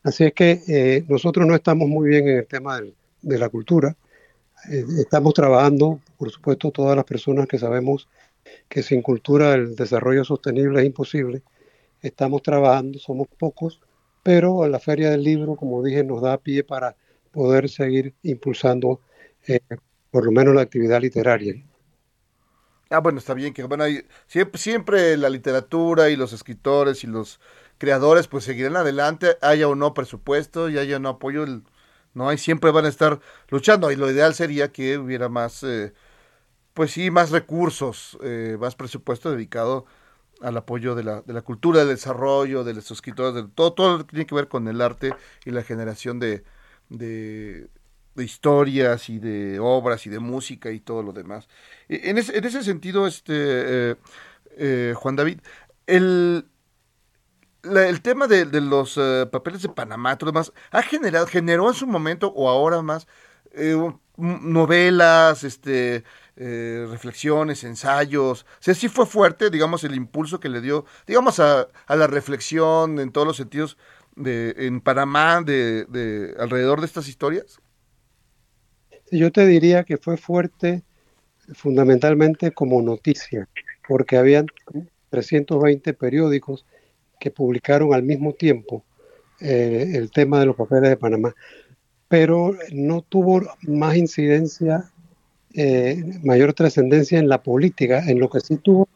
[0.03, 2.81] Así es que eh, nosotros no estamos muy bien en el tema
[3.21, 3.95] de la cultura.
[4.69, 8.09] Eh, estamos trabajando, por supuesto, todas las personas que sabemos
[8.67, 11.43] que sin cultura el desarrollo sostenible es imposible.
[12.01, 13.79] Estamos trabajando, somos pocos,
[14.21, 16.97] pero la Feria del Libro, como dije, nos da pie para
[17.31, 18.99] poder seguir impulsando
[20.13, 21.55] por lo menos la actividad literaria.
[22.89, 27.07] Ah, bueno, está bien que bueno, hay- siempre, siempre la literatura y los escritores y
[27.07, 27.39] los
[27.79, 31.63] creadores pues seguirán adelante, haya o no presupuesto y haya o no apoyo, el-
[32.13, 35.93] no hay siempre van a estar luchando y lo ideal sería que hubiera más, eh,
[36.73, 39.85] pues sí, más recursos, eh, más presupuesto dedicado
[40.41, 43.97] al apoyo de la, de la cultura, del desarrollo, de los escritores, de todo, todo
[43.99, 46.43] lo que tiene que ver con el arte y la generación de,
[46.89, 47.69] de,
[48.15, 51.47] de historias y de obras y de música y todo lo demás.
[51.89, 53.33] E- En ese, en ese sentido, este
[53.91, 53.95] eh,
[54.57, 55.39] eh, Juan David,
[55.87, 56.45] el,
[57.63, 61.67] la- el tema de, de los eh, papeles de Panamá, todo demás, ha generado, generó
[61.69, 63.07] en su momento o ahora más
[63.53, 63.75] eh,
[64.17, 66.03] novelas, este,
[66.35, 68.43] eh, reflexiones, ensayos.
[68.43, 72.07] O sea, sí fue fuerte, digamos, el impulso que le dio, digamos, a, a la
[72.07, 73.77] reflexión en todos los sentidos
[74.15, 77.59] de, en Panamá de, de alrededor de estas historias.
[79.13, 80.81] Yo te diría que fue fuerte
[81.53, 83.47] fundamentalmente como noticia,
[83.87, 84.47] porque habían
[85.11, 86.65] 320 periódicos
[87.19, 88.83] que publicaron al mismo tiempo
[89.39, 91.35] eh, el tema de los papeles de Panamá,
[92.07, 94.91] pero no tuvo más incidencia,
[95.53, 98.89] eh, mayor trascendencia en la política, en lo que sí tuvo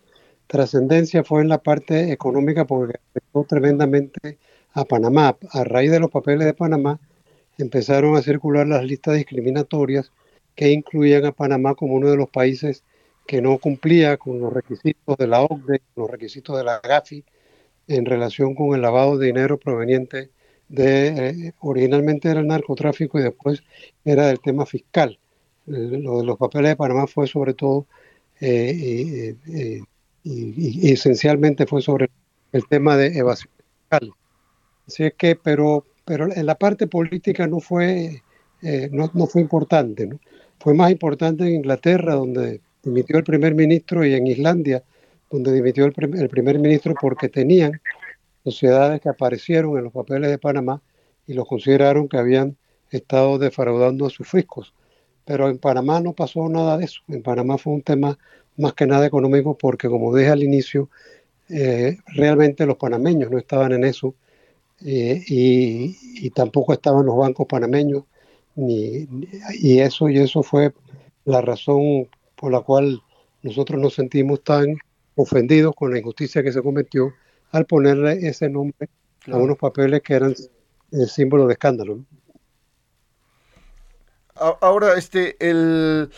[0.47, 4.39] trascendencia fue en la parte económica porque afectó tremendamente
[4.73, 5.37] a Panamá.
[5.51, 6.99] A raíz de los papeles de Panamá
[7.57, 10.11] empezaron a circular las listas discriminatorias
[10.55, 12.83] que incluían a Panamá como uno de los países
[13.27, 17.23] que no cumplía con los requisitos de la OCDE, los requisitos de la GAFI
[17.87, 20.29] en relación con el lavado de dinero proveniente
[20.69, 23.63] de, eh, originalmente era el narcotráfico y después
[24.03, 25.19] era del tema fiscal.
[25.67, 27.85] Eh, Lo de los papeles de Panamá fue sobre todo
[28.39, 29.35] eh,
[30.23, 32.09] y, esencialmente fue sobre
[32.51, 34.11] el tema de evasión fiscal.
[34.87, 38.23] Así es que, pero, pero en la parte política no fue,
[38.63, 40.19] eh, no, fue importante, ¿no?
[40.59, 44.83] Fue más importante en Inglaterra, donde dimitió el primer ministro, y en Islandia,
[45.31, 47.81] donde dimitió el, prim- el primer ministro porque tenían
[48.43, 50.81] sociedades que aparecieron en los papeles de Panamá
[51.27, 52.57] y los consideraron que habían
[52.91, 54.73] estado defraudando a sus fiscos.
[55.25, 57.01] Pero en Panamá no pasó nada de eso.
[57.09, 58.17] En Panamá fue un tema
[58.57, 60.89] más que nada económico porque, como dije al inicio,
[61.49, 64.15] eh, realmente los panameños no estaban en eso
[64.85, 68.03] eh, y, y tampoco estaban los bancos panameños
[68.55, 69.27] ni, ni-
[69.59, 70.73] y eso y eso fue
[71.25, 73.01] la razón por la cual
[73.43, 74.77] nosotros nos sentimos tan
[75.15, 77.13] ofendidos con la injusticia que se cometió
[77.51, 78.89] al ponerle ese nombre
[79.31, 80.33] a unos papeles que eran
[80.91, 81.99] eh, símbolo de escándalo.
[84.35, 86.11] Ahora, este, el,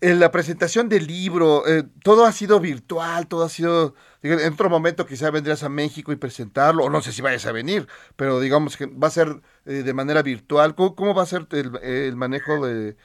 [0.00, 4.70] en la presentación del libro, eh, todo ha sido virtual, todo ha sido, en otro
[4.70, 8.40] momento quizá vendrías a México y presentarlo, o no sé si vayas a venir, pero
[8.40, 10.74] digamos que va a ser eh, de manera virtual.
[10.74, 12.96] ¿Cómo, va a ser el, el manejo de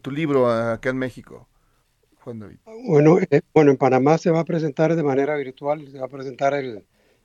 [0.00, 1.48] tu libro acá en México,
[2.20, 2.58] Juan David?
[2.86, 6.08] Bueno, eh, bueno, en Panamá se va a presentar de manera virtual, se va a
[6.08, 6.84] presentar el,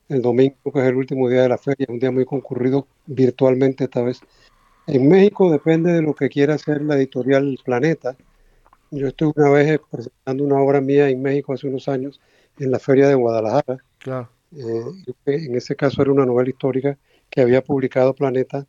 [0.09, 3.83] el domingo, que es el último día de la feria, un día muy concurrido virtualmente
[3.83, 4.21] esta vez.
[4.88, 8.17] En México depende de lo que quiera hacer la editorial Planeta.
[8.95, 12.21] Yo estuve una vez presentando una obra mía en México hace unos años
[12.60, 13.77] en la feria de Guadalajara.
[13.97, 14.29] Claro.
[14.56, 14.84] Eh,
[15.25, 16.97] en ese caso era una novela histórica
[17.29, 18.67] que había publicado Planeta,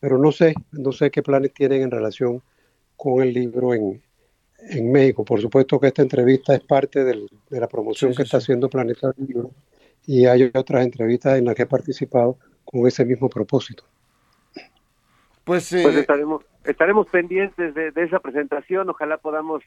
[0.00, 2.42] pero no sé, no sé qué planes tienen en relación
[2.96, 4.02] con el libro en,
[4.68, 5.24] en México.
[5.24, 8.38] Por supuesto que esta entrevista es parte del- de la promoción Sí, sí, que está
[8.40, 8.44] sí.
[8.44, 9.50] haciendo Planeta del libro
[10.06, 13.84] y hay otras entrevistas en las que he participado con ese mismo propósito.
[15.44, 18.88] Pues, eh, Pues estaremos, estaremos pendientes de, de esa presentación.
[18.90, 19.62] Ojalá podamos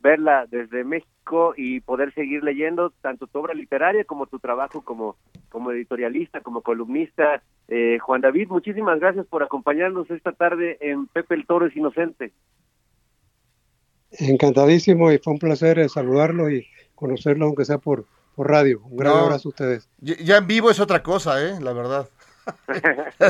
[0.00, 5.16] verla desde México y poder seguir leyendo tanto tu obra literaria como tu trabajo como,
[5.48, 7.42] como editorialista, como columnista.
[7.68, 12.32] Eh, Juan David, muchísimas gracias por acompañarnos esta tarde en Pepe el Toro es Inocente.
[14.12, 18.04] Encantadísimo y fue un placer eh, saludarlo y conocerlo, aunque sea por,
[18.36, 18.80] por radio.
[18.84, 19.18] Un gran No.
[19.20, 19.88] abrazo a ustedes.
[19.98, 21.58] ya ya en vivo es otra cosa, ¿eh?
[21.60, 22.08] La verdad.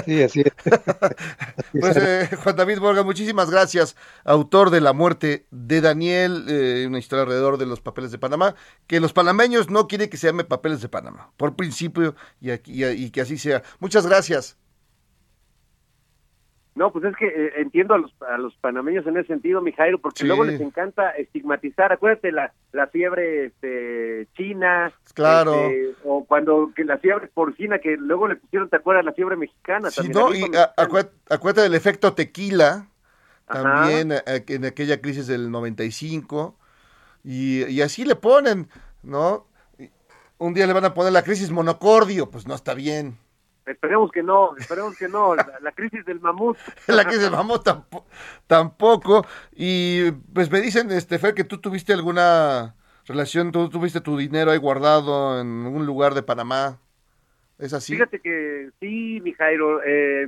[0.05, 0.53] Sí, así es.
[1.81, 6.99] Pues eh, Juan David Borga, muchísimas gracias, autor de La muerte de Daniel, eh, una
[6.99, 8.55] historia alrededor de los papeles de Panamá,
[8.87, 13.21] que los panameños no quieren que se llame papeles de Panamá, por principio, y, que
[13.21, 13.63] así sea.
[13.81, 14.57] Muchas gracias.
[16.77, 19.99] No, pues es que eh, entiendo a los, a los panameños en ese sentido, Mijairo,
[20.01, 20.27] porque Sí.
[20.27, 21.93] luego les encanta estigmatizar.
[21.93, 24.93] Acuérdate la, la fiebre este, china.
[25.15, 25.55] Claro.
[25.55, 29.05] este, o cuando que la fiebre porcina, que luego le pusieron, ¿te acuerdas?
[29.05, 29.91] La fiebre mexicana.
[29.91, 30.75] Sí, también, no, y gripa a- mexicana.
[30.89, 32.89] acué- acuérdate del efecto tequila,
[33.47, 36.57] también eh, en aquella crisis del 95,
[37.23, 38.69] y, y así le ponen,
[39.03, 39.47] ¿no?
[40.39, 43.17] Un día le van a poner la crisis monocordio, pues no está bien.
[43.67, 45.35] Esperemos que no, esperemos que no.
[45.35, 46.57] La, la crisis del mamut.
[46.87, 48.05] la se vamos tampo-
[48.47, 49.27] tampoco.
[49.53, 52.75] Y pues me dicen, este, Fer, que tú tuviste alguna
[53.07, 56.79] relación, tú tuviste tu dinero ahí guardado en un lugar de Panamá.
[57.59, 57.95] ¿Es así?
[57.95, 60.27] Fíjate que sí, mi Jairo, eh,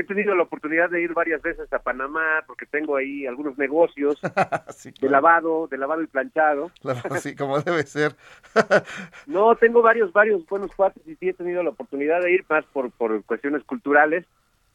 [0.00, 4.18] he tenido la oportunidad de ir varias veces a Panamá porque tengo ahí algunos negocios
[4.76, 6.70] Sí, de claro, lavado, de lavado y planchado.
[6.80, 8.14] claro, sí, como debe ser.
[9.26, 12.64] No, tengo varios, varios buenos cuates y sí he tenido la oportunidad de ir más
[12.66, 14.24] por, por cuestiones culturales.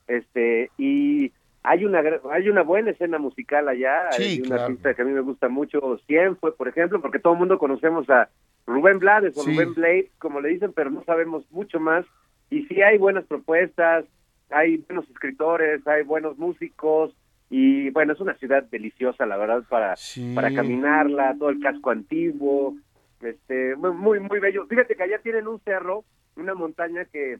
[0.07, 1.31] Este, y
[1.63, 2.01] hay una
[2.31, 4.63] hay una buena escena musical allá, Sí, hay un claro.
[4.63, 7.57] artista que a mí me gusta mucho, Cien fue, por ejemplo, porque todo el mundo
[7.57, 8.29] conocemos a
[8.67, 9.53] Rubén Blades o Sí.
[9.53, 12.05] Rubén Blade, como le dicen, pero no sabemos mucho más.
[12.49, 14.05] Y sí hay buenas propuestas,
[14.53, 17.15] hay buenos escritores, hay buenos músicos,
[17.49, 20.33] y bueno, es una ciudad deliciosa, la verdad, para, Sí.
[20.33, 22.75] para caminarla, todo el casco antiguo,
[23.21, 24.65] este, muy, muy, muy bello.
[24.67, 26.03] Fíjate que allá tienen un cerro,
[26.35, 27.39] una montaña que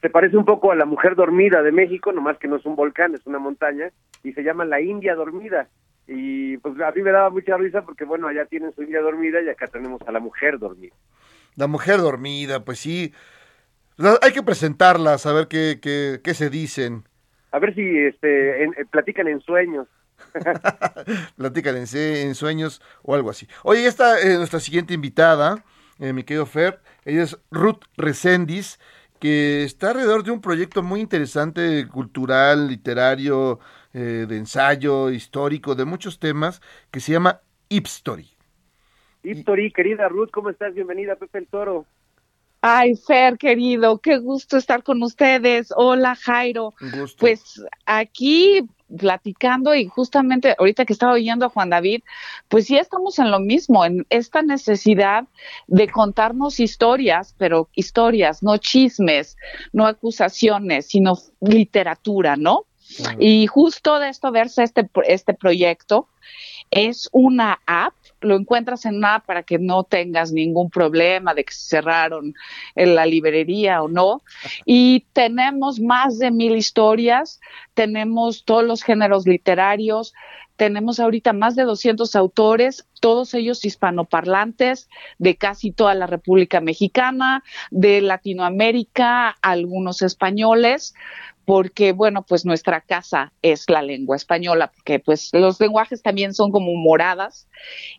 [0.00, 2.76] se parece un poco a la mujer dormida de México, nomás que no es un
[2.76, 3.90] volcán, es una montaña,
[4.22, 5.68] y se llama la India dormida.
[6.06, 9.40] Y pues a mí me daba mucha risa porque, bueno, allá tienen su India dormida
[9.40, 10.94] y acá tenemos a la mujer dormida.
[11.56, 13.14] La mujer dormida, pues sí.
[14.22, 17.04] Hay que presentarla, saber qué, qué, qué se dicen.
[17.52, 19.86] A ver si este, en- eh, platican en sueños.
[21.36, 23.46] Platican en, sueños o algo así.
[23.62, 25.64] Oye, ya está eh, nuestra siguiente invitada,
[26.00, 26.80] eh, mi querido Fer.
[27.04, 28.80] Ella es Ruth Recendis,
[29.20, 33.60] que está alrededor de un proyecto muy interesante, cultural, literario,
[33.92, 38.30] eh, de ensayo, histórico, de muchos temas, que se llama Hipstory.
[39.22, 40.74] History, querida Ruth, ¿cómo estás?
[40.74, 41.86] Bienvenida, Pepe el Toro.
[42.66, 45.68] Ay, Fer, querido, qué gusto estar con ustedes.
[45.76, 46.72] Hola, Jairo.
[46.80, 47.18] Gusto.
[47.20, 48.62] Pues aquí
[48.96, 52.00] platicando y justamente ahorita que estaba oyendo a Juan David,
[52.48, 55.24] pues sí estamos en lo mismo, en esta necesidad
[55.66, 59.36] de contarnos historias, pero historias, no chismes,
[59.74, 62.64] no acusaciones, sino literatura, ¿no?
[63.18, 66.08] Y justo de esto verse este, este proyecto,
[66.74, 71.44] es una app, lo encuentras en una app para que no tengas ningún problema de
[71.44, 72.34] que se cerraron
[72.74, 74.22] en la librería o no.
[74.64, 77.40] Y tenemos más de mil historias,
[77.74, 80.14] tenemos todos los géneros literarios,
[80.56, 87.44] tenemos ahorita más de 200 autores, todos ellos hispanoparlantes de casi toda la República Mexicana,
[87.70, 90.94] de Latinoamérica, algunos españoles
[91.44, 96.50] porque bueno, pues nuestra casa es la lengua española, porque pues los lenguajes también son
[96.50, 97.48] como moradas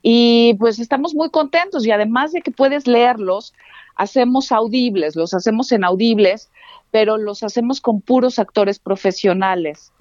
[0.01, 3.53] y pues estamos muy contentos y además de que puedes leerlos,
[3.95, 6.49] hacemos audibles, los hacemos en audibles,
[6.91, 9.91] pero los hacemos con puros actores profesionales.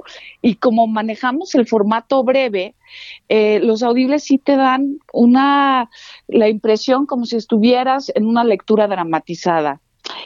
[0.43, 2.75] Y como manejamos el formato breve,
[3.29, 5.91] eh, los audibles sí te dan una,
[6.29, 9.81] la impresión como si estuvieras en una lectura dramatizada.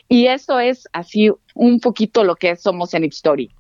[0.08, 3.50] Y eso es así un poquito lo que somos en Hipstory.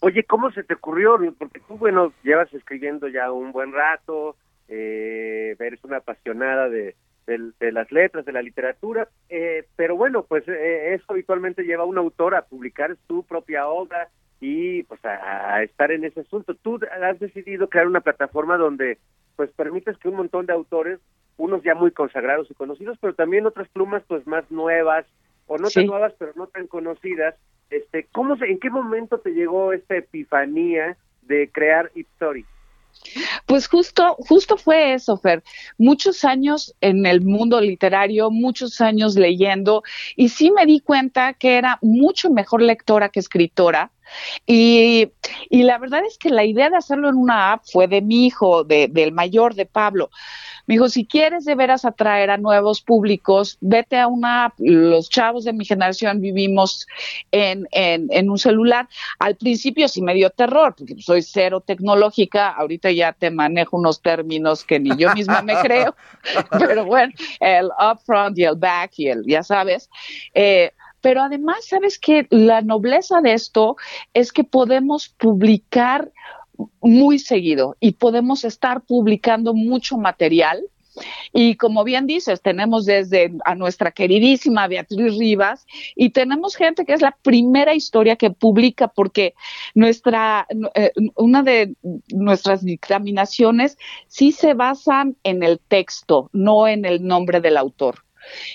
[0.00, 1.18] Oye, ¿cómo se te ocurrió?
[1.38, 4.34] Porque tú, bueno, llevas escribiendo ya un buen rato,
[4.68, 6.96] eh, eres una apasionada de,
[7.26, 11.82] de- de las letras, de la literatura, eh, pero bueno, pues eh, eso habitualmente lleva
[11.82, 14.08] a un autor a publicar su propia obra
[14.40, 16.54] y pues a, a estar en ese asunto.
[16.54, 18.98] Tú has decidido crear una plataforma donde
[19.36, 20.98] pues permites que un montón de autores,
[21.36, 25.04] unos ya muy consagrados y conocidos, pero también otras plumas pues más nuevas,
[25.52, 27.34] o no tan nuevas, pero no tan conocidas,
[27.70, 32.44] este, ¿cómo se, ¿en qué momento te llegó esta epifanía de crear Story?
[33.46, 35.42] Pues justo, justo fue eso, Fer.
[35.78, 39.82] Muchos años en el mundo literario, muchos años leyendo,
[40.16, 43.90] y sí me di cuenta que era mucho mejor lectora que escritora.
[44.46, 45.10] Y,
[45.48, 48.26] y la verdad es que la idea de hacerlo en una app fue de mi
[48.26, 50.10] hijo, de, del mayor, de Pablo.
[50.66, 54.52] Me dijo, si quieres de veras atraer a nuevos públicos, vete a una.
[54.58, 56.86] Los chavos de mi generación vivimos
[57.30, 58.88] en, en, en un celular.
[59.18, 62.50] Al principio sí me dio terror, porque soy cero tecnológica.
[62.50, 65.94] Ahorita ya te manejo unos términos que ni yo misma me creo.
[66.58, 69.90] Pero bueno, el upfront y el back y el, ya sabes.
[70.34, 73.76] Eh, pero además, sabes que la nobleza de esto
[74.14, 76.12] es que podemos publicar
[76.80, 80.62] muy seguido y podemos estar publicando mucho material.
[81.32, 85.64] Y como bien dices, tenemos desde a nuestra queridísima Beatriz Rivas
[85.96, 89.34] y tenemos gente que es la primera historia que publica porque
[89.74, 91.74] nuestra eh, una de
[92.12, 98.04] nuestras dictaminaciones sí se basan en el texto, no en el nombre del autor.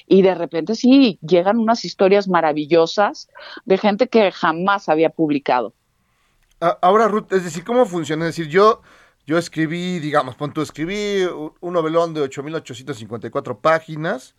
[0.06, 3.30] Y de repente sí llegan unas historias maravillosas
[3.66, 5.74] de gente que jamás había publicado.
[6.60, 8.28] Ahora, Ruth, es decir, ¿cómo funciona?
[8.28, 8.82] Es decir, yo,
[9.28, 11.24] yo escribí, digamos, pon tú, escribí
[11.60, 14.36] un novelón de 8.854 páginas,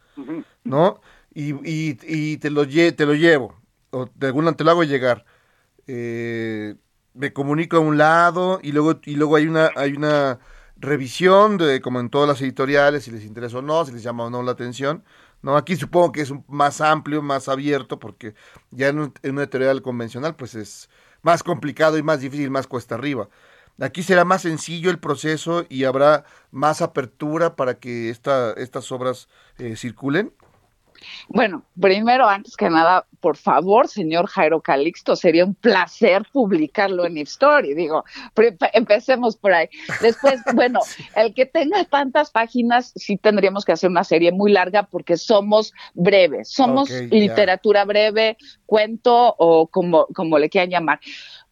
[0.65, 1.01] ¿no?
[1.35, 3.55] Y, y- y te, lo lle- te lo llevo,
[3.91, 5.25] o de alguna te lo hago llegar.
[5.87, 6.75] Eh,
[7.15, 10.39] me comunico a un lado y luego, y luego hay una, hay una
[10.77, 14.25] revisión de, como en todas las editoriales, si les interesa o no, si les llama
[14.25, 15.05] o no la atención,
[15.43, 15.57] ¿no?
[15.57, 18.35] Aquí supongo que es un- más amplio, más abierto, porque
[18.71, 20.91] ya en, un- en una editorial convencional pues es
[21.23, 23.29] más complicado y más difícil, más cuesta arriba.
[23.81, 29.29] Aquí será más sencillo el proceso y habrá más apertura para que esta, estas obras
[29.59, 30.33] eh, circulen.
[31.29, 37.19] Bueno, primero, antes que nada, por favor, señor Jairo Calixto, sería un placer publicarlo en
[37.19, 37.75] Story.
[37.75, 38.05] Digo,
[38.73, 39.69] empecemos por ahí.
[40.01, 40.81] Después, bueno,
[41.17, 45.73] el que tenga tantas páginas, sí tendríamos que hacer una serie muy larga porque somos
[45.95, 48.37] breves, somos literatura breve,
[48.67, 51.01] cuento o como, como le quieran llamar.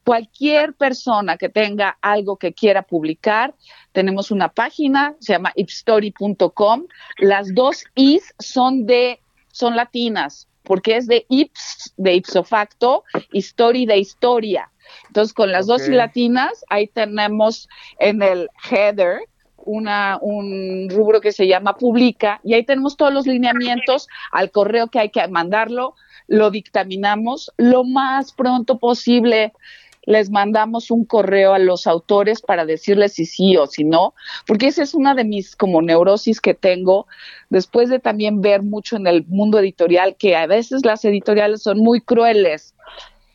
[0.04, 3.56] Cualquier persona que tenga algo que quiera publicar,
[3.90, 6.84] tenemos una página, se llama ipstory.com.
[7.18, 9.20] Las dos is son de
[9.56, 14.70] son latinas, porque es de ips, de ipso facto, y story de historia.
[15.06, 15.88] Entonces, con las dos Ok.
[15.88, 19.20] i latinas, ahí tenemos en el header
[19.56, 24.88] una, un rubro que se llama publica, y ahí tenemos todos los lineamientos al correo
[24.88, 25.94] que hay que mandarlo,
[26.28, 29.52] lo dictaminamos lo más pronto posible.
[30.06, 34.14] Les mandamos un correo a los autores para decirles si sí o si no,
[34.46, 37.06] porque esa es una de mis como neurosis que tengo
[37.50, 41.78] después de también ver mucho en el mundo editorial que a veces las editoriales son
[41.78, 42.74] muy crueles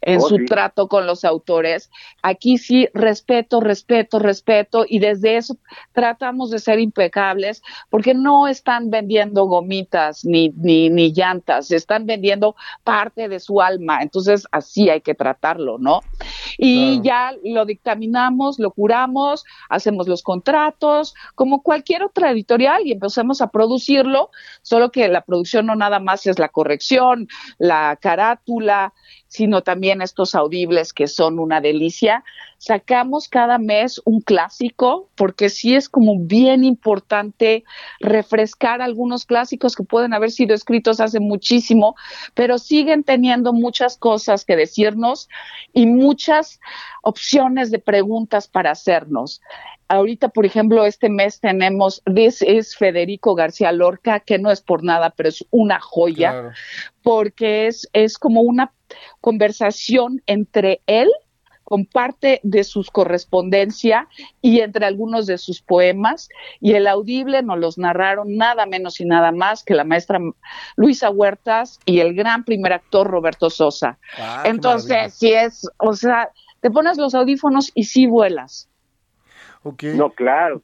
[0.01, 0.45] en Oh, su sí.
[0.45, 1.89] trato con los autores.
[2.21, 5.57] Aquí sí, respeto, respeto, respeto, y desde eso
[5.93, 12.55] tratamos de ser impecables, porque no están vendiendo gomitas ni, ni, ni llantas, están vendiendo
[12.83, 16.01] parte de su alma, entonces así hay que tratarlo, ¿no?
[16.57, 23.41] Y ya lo dictaminamos, lo curamos, hacemos los contratos, como cualquier otra editorial, y empezamos
[23.41, 24.29] a producirlo,
[24.61, 27.27] solo que la producción no nada más es la corrección,
[27.57, 28.93] la carátula,
[29.31, 32.25] sino también estos audibles que son una delicia.
[32.57, 37.63] Sacamos cada mes un clásico, porque sí es como bien importante
[38.01, 41.95] refrescar algunos clásicos que pueden haber sido escritos hace muchísimo,
[42.33, 45.29] pero siguen teniendo muchas cosas que decirnos
[45.71, 46.59] y muchas
[47.01, 49.39] opciones de preguntas para hacernos.
[49.91, 54.85] Ahorita, por ejemplo, este mes tenemos This is Federico García Lorca, que no es por
[54.85, 56.51] nada, pero es una joya Claro.
[57.03, 58.71] porque es, es como una
[59.19, 61.09] conversación entre él
[61.65, 64.07] con parte de su correspondencia
[64.41, 66.29] y entre algunos de sus poemas
[66.61, 70.19] y el audible nos los narraron nada menos y nada más que la maestra
[70.77, 73.99] Luisa Huertas y el gran primer actor Roberto Sosa.
[74.17, 74.43] Ah.
[74.45, 76.29] Entonces, si es, o sea,
[76.61, 78.70] te pones los audífonos y sí vuelas.
[79.95, 80.61] No, claro.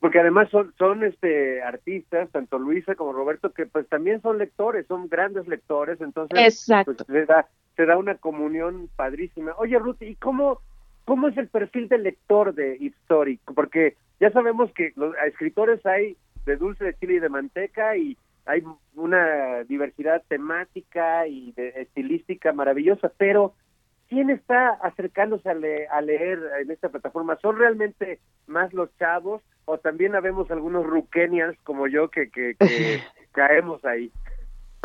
[0.00, 4.86] Porque además son, son este artistas, tanto Luisa como Roberto, que pues también son lectores,
[4.86, 6.94] son grandes lectores, entonces Exacto.
[6.94, 9.54] pues, se da se da una comunión padrísima.
[9.56, 10.60] Oye, Ruth, ¿y cómo
[11.04, 13.40] cómo es el perfil del lector de History?
[13.54, 18.16] Porque ya sabemos que los escritores hay de dulce de chile y de manteca y
[18.44, 18.62] hay
[18.94, 23.54] una diversidad temática y de estilística maravillosa, pero
[24.08, 27.36] ¿quién está acercándose a, le- a leer en esta plataforma?
[27.40, 33.00] ¿Son realmente más los chavos o también habemos algunos ruquenials como yo que, que, que
[33.32, 34.10] caemos ahí?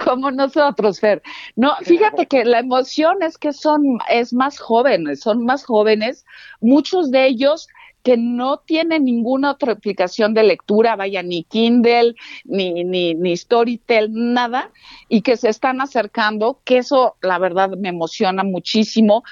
[0.03, 1.21] como nosotros, Fer.
[1.55, 6.25] No, fíjate que la emoción es que son, es más jóvenes, son más jóvenes,
[6.61, 7.67] muchos de ellos
[8.03, 14.09] que no tienen ninguna otra aplicación de lectura, vaya, ni Kindle, ni, ni, ni Storytel,
[14.11, 14.71] nada,
[15.07, 19.23] y que se están acercando, que eso la verdad me emociona muchísimo,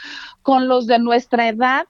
[0.42, 1.86] con los de nuestra edad,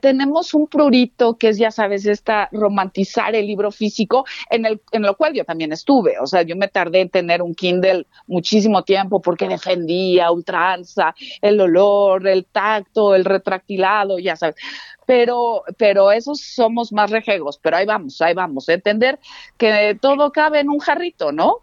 [0.00, 5.02] tenemos un prurito que es, ya sabes, esta romantizar el libro físico, en, el, en
[5.02, 6.18] lo cual yo también estuve.
[6.20, 11.60] O sea, yo me tardé en tener un Kindle muchísimo tiempo porque defendía ultranza, el
[11.60, 14.56] olor, el tacto, el retractilado, ya sabes.
[15.12, 18.66] Pero, pero esos somos más rejegos, pero ahí vamos, ahí vamos.
[18.70, 19.18] Entender
[19.58, 21.56] que todo cabe en un jarrito, ¿no?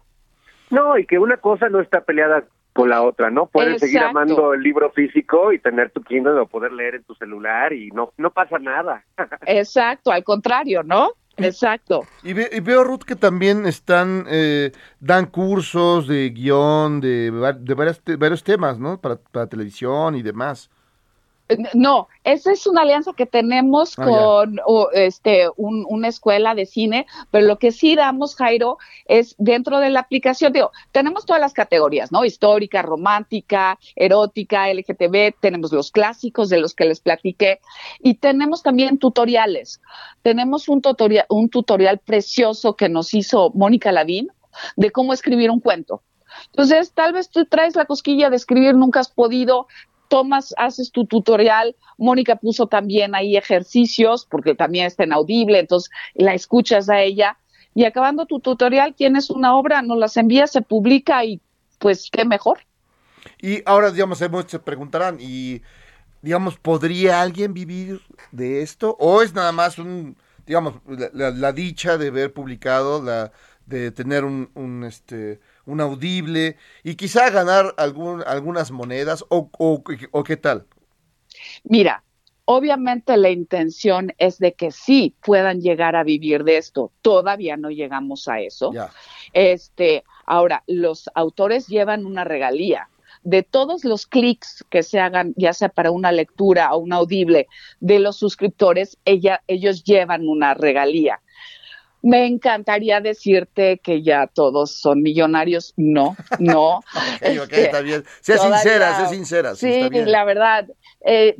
[0.70, 3.46] No, y que una cosa no está peleada con la otra, ¿no?
[3.46, 7.16] Puedes seguir amando el libro físico y tener tu Kindle o poder leer en tu
[7.16, 9.02] celular y no no pasa nada.
[9.46, 11.10] Exacto, al contrario, ¿no?
[11.36, 12.04] Exacto.
[12.22, 14.70] Y, ve- y veo, Ruth, que también están, eh,
[15.00, 19.00] dan cursos de guion, de, va- de varias te- varios temas, ¿no?
[19.00, 20.70] Para, para televisión y demás.
[21.74, 26.66] No, esa es una alianza que tenemos Ah, con o, este un- una escuela de
[26.66, 31.40] cine, pero lo que sí damos, Jairo, es dentro de la aplicación, digo, tenemos todas
[31.40, 32.24] las categorías, ¿no?
[32.24, 37.60] Histórica, romántica, erótica, LGTB, tenemos los clásicos de los que les platiqué
[38.00, 39.80] y tenemos también tutoriales.
[40.22, 44.28] Tenemos un tutorial, un tutorial precioso que nos hizo Mónica Lavín
[44.76, 46.02] de cómo escribir un cuento.
[46.46, 49.66] Entonces, tal vez tú traes la cosquilla de escribir, nunca has podido,
[50.10, 51.76] tomas, haces tu tutorial.
[51.98, 57.38] Mónica puso también ahí ejercicios, porque también está en audible, entonces la escuchas a ella
[57.74, 61.40] y acabando tu tutorial tienes una obra, nos las envías, se publica y
[61.78, 62.58] pues qué mejor.
[63.40, 65.62] Y ahora, digamos, muchos se preguntarán, y
[66.22, 68.02] digamos, ¿podría alguien vivir
[68.32, 68.96] de esto?
[69.00, 73.32] ¿O es nada más un, digamos, la, la- dicha de haber publicado, la,
[73.66, 75.40] de tener un, un, este,
[75.70, 80.66] un audible y quizá ganar algún, algunas monedas o, o, o qué tal?
[81.64, 82.02] Mira,
[82.44, 86.90] obviamente la intención es de que sí puedan llegar a vivir de esto.
[87.02, 88.72] Todavía no llegamos a eso.
[89.32, 92.88] Este, ahora, los autores llevan una regalía.
[93.22, 97.48] De todos los clics que se hagan, ya sea para una lectura o un audible
[97.78, 101.20] de los suscriptores, ella, ellos llevan una regalía.
[102.02, 105.74] Me encantaría decirte que ya todos son millonarios.
[105.76, 106.80] No, no.
[107.20, 108.04] Este, está bien.
[108.20, 109.54] Sé todavía- sincera, sé sincera.
[109.54, 110.10] Sí, Sí, está bien.
[110.10, 110.66] la verdad,
[111.04, 111.36] eh,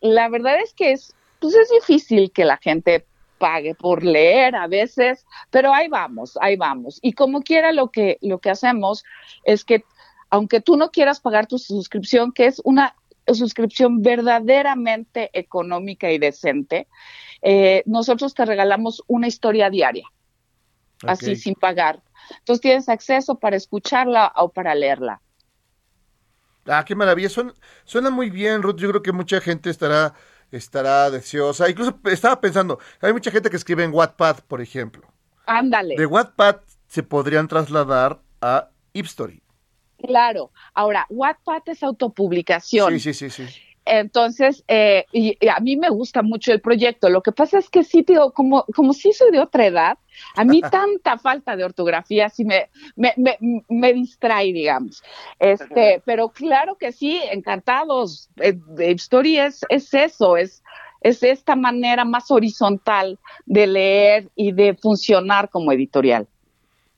[0.00, 3.04] la verdad es que es, pues es difícil que la gente
[3.38, 6.98] pague por leer a veces, pero ahí vamos, ahí vamos.
[7.02, 9.04] Y como quiera lo que lo que hacemos
[9.44, 9.84] es que
[10.30, 12.94] aunque tú no quieras pagar tu suscripción, que es una
[13.32, 16.86] suscripción verdaderamente económica y decente,
[17.46, 20.08] eh, nosotros te regalamos una historia diaria,
[21.06, 22.02] así sin pagar.
[22.38, 25.20] Entonces tienes acceso para escucharla o para leerla.
[26.66, 27.28] Ah, qué maravilla.
[27.28, 27.52] Suena,
[27.84, 28.76] suena muy bien, Ruth.
[28.76, 30.14] Yo creo que mucha gente estará,
[30.50, 31.68] estará deseosa.
[31.68, 35.06] Incluso estaba pensando, hay mucha gente que escribe en Wattpad, por ejemplo.
[35.44, 35.96] Ándale.
[35.96, 39.42] De Wattpad se podrían trasladar a Ipstory.
[39.98, 40.50] Claro.
[40.72, 42.98] Ahora, Wattpad es autopublicación.
[42.98, 43.60] Sí, sí, sí, sí.
[43.86, 47.08] Entonces, eh, y, y a mí me gusta mucho el proyecto.
[47.08, 49.98] Lo que pasa es que sí, digo, como, como sí soy de otra edad,
[50.36, 55.02] a mí tanta falta de ortografía sí me, me, me, me distrae, digamos.
[55.38, 58.30] Este, pero claro que sí, encantados.
[58.40, 60.62] Eh, de Story es, es eso, es,
[61.00, 66.26] es esta manera más horizontal de leer y de funcionar como editorial.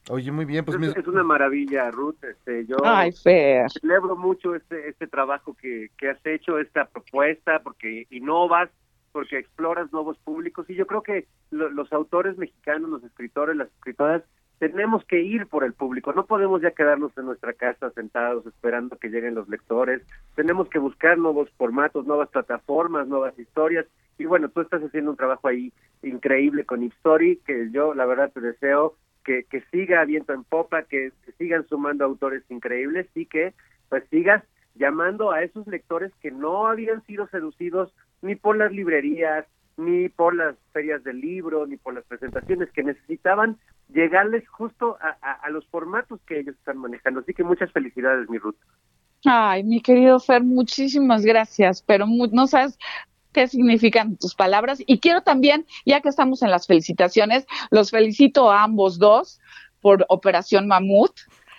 [0.09, 2.23] Oye, muy bien, pues es, una maravilla, Ruth.
[2.23, 3.69] Este, yo Ay, Fer.
[3.71, 8.71] celebro mucho este, este trabajo que, que has hecho, esta propuesta, porque innovas,
[9.11, 10.69] porque exploras nuevos públicos.
[10.71, 14.23] Y yo creo que lo- los autores mexicanos, los escritores, las escritoras,
[14.59, 16.13] tenemos que ir por el público.
[16.13, 20.03] No podemos ya quedarnos en nuestra casa sentados esperando que lleguen los lectores.
[20.35, 23.87] Tenemos que buscar nuevos formatos, nuevas plataformas, nuevas historias.
[24.19, 28.31] Y bueno, tú estás haciendo un trabajo ahí increíble con Ipstory, que yo la verdad
[28.33, 28.97] te deseo
[29.27, 33.53] que, siga viento en popa, que, sigan sumando autores increíbles y que
[33.89, 34.43] pues sigas
[34.75, 39.45] llamando a esos lectores que no habían sido seducidos ni por las librerías,
[39.77, 43.59] ni por las ferias del libro, ni por las presentaciones, que necesitaban
[43.93, 47.21] llegarles justo a, a- a los formatos que ellos están manejando.
[47.21, 48.57] Así que muchas felicidades, mi Ruth.
[49.25, 52.79] Ay, mi querido Fer, muchísimas gracias, pero mu- no sabes
[53.37, 54.79] qué significan tus palabras.
[54.87, 59.41] Y quiero también, ya que estamos en las felicitaciones, los felicito a ambos dos
[59.83, 61.13] por Operación Mamut.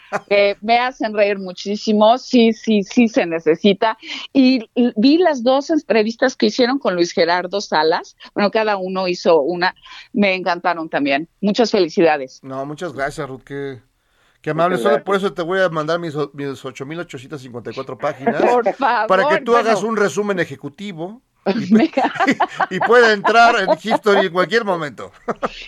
[0.30, 3.98] que me hacen reír muchísimo, sí, sí, sí se necesita.
[4.32, 4.62] Y
[4.96, 9.76] vi las dos entrevistas que hicieron con Luis Gerardo Salas, bueno, cada uno hizo una,
[10.14, 11.28] me encantaron también.
[11.42, 12.40] Muchas felicidades.
[12.42, 13.82] no, muchas gracias, Ruth, qué,
[14.42, 14.78] qué amable.
[14.78, 18.42] Solo por eso te voy a mandar mis, mis 8.854 páginas.
[18.42, 19.08] Por favor.
[19.08, 21.22] para que tú bueno, hagas un resumen ejecutivo
[22.70, 25.12] y pueda entrar en History en cualquier momento.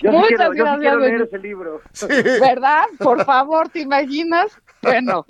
[0.01, 1.81] Yo Muchas sí quiero, yo sí gracias, quiero leer ese libro.
[1.93, 2.07] Sí.
[2.07, 2.85] ¿Verdad?
[2.99, 4.51] Por favor, ¿te imaginas?
[4.81, 5.25] Bueno,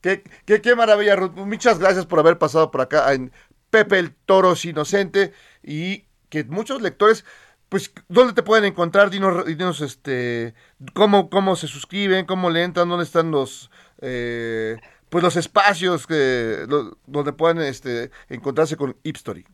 [0.00, 1.32] Qué, qué, qué maravilla, Ruth.
[1.36, 3.32] Muchas gracias por haber pasado por acá en
[3.70, 5.32] Pepe el Toro es Inocente
[5.62, 7.24] y que muchos lectores,
[7.68, 9.10] pues, ¿dónde te pueden encontrar?
[9.10, 10.54] Dinos, dinos este,
[10.92, 14.76] cómo, cómo se suscriben, cómo le entran, dónde están los, eh,
[15.12, 16.64] pues, los espacios que,
[17.06, 19.44] donde pueden este, encontrarse con Ipstory.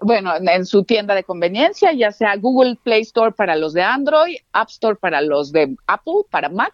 [0.00, 4.36] bueno, en, su tienda de conveniencia, ya sea Google Play Store para los de Android,
[4.52, 6.72] App Store para los de Apple, para Mac.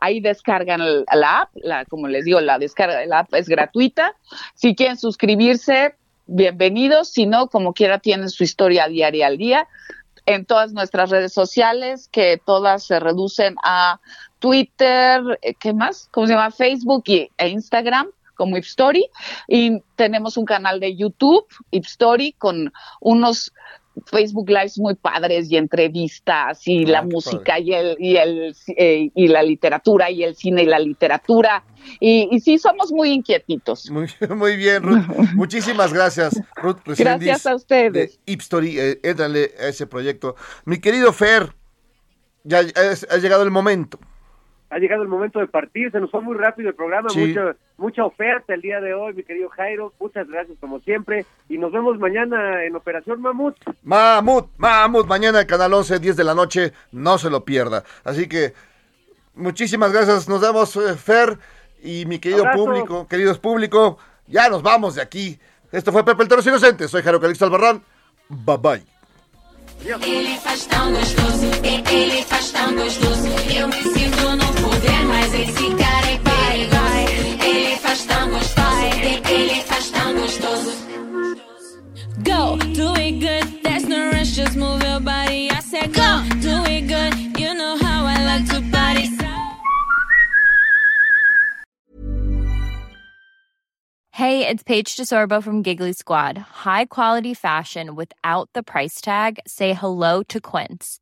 [0.00, 0.80] Ahí descargan
[1.12, 4.16] la app, la, como les digo, la descarga de la app es gratuita.
[4.56, 5.94] Si quieren suscribirse,
[6.26, 7.10] bienvenidos.
[7.10, 9.68] Si no, como quiera, tienen su historia diaria al día.
[10.26, 14.00] En todas nuestras redes sociales, que todas se reducen a
[14.42, 16.08] Twitter, eh, ¿qué más?
[16.10, 16.50] ¿Cómo se llama?
[16.50, 19.08] Facebook y, e Instagram como Ipstory
[19.46, 23.52] y tenemos un canal de YouTube, Ipstory, con unos
[24.06, 29.10] Facebook Lives muy padres y entrevistas y Ah, la música y el y el eh,
[29.14, 31.62] y la literatura y el cine y la literatura
[32.00, 33.90] y, y sí somos muy inquietitos.
[33.92, 35.04] Muy, muy bien, Ruth.
[35.34, 37.92] Muchísimas gracias, Ruth Gracias a ustedes.
[37.92, 38.80] de Ipstory.
[38.80, 40.34] Eh, éntrale a ese proyecto.
[40.64, 41.54] Mi querido Fer,
[42.42, 44.00] ya ha llegado el momento.
[44.74, 47.26] Ha llegado el momento de partir, se nos fue muy rápido el programa, Sí.
[47.26, 51.58] mucha, mucha oferta el día de hoy, mi querido Jairo, muchas gracias como siempre, y
[51.58, 53.54] nos vemos mañana en Operación Mamut.
[53.82, 57.84] Mamut, Mamut, mañana el Canal 11, 10 de la noche, no se lo pierda.
[58.02, 58.54] Así que,
[59.34, 61.38] muchísimas gracias, nos vemos, eh, Fer,
[61.82, 62.64] y mi querido Abrazo.
[62.64, 65.38] público, queridos público, ya nos vamos de aquí.
[65.70, 67.82] Esto fue Pepe el Toro Inocente, soy Jairo Calixto Albarrán,
[68.28, 68.82] bye bye.
[69.84, 73.26] Ele faz tão gostoso, ele faz tão gostoso.
[73.58, 74.41] Eu me sinto no
[74.82, 77.44] poder, mas esse cara é perigoso.
[77.44, 80.72] Ele faz tão gostoso, ele faz tão gostoso.
[82.18, 83.62] Go, do it good.
[83.62, 85.50] There's no rush, just move your body.
[85.50, 87.40] I said go, do it good.
[87.40, 89.08] You know how I like to body.
[94.14, 96.36] Hey, it's Paige DeSorbo from Giggly Squad.
[96.38, 99.40] High quality fashion without the price tag.
[99.46, 101.01] Say hello to Quince.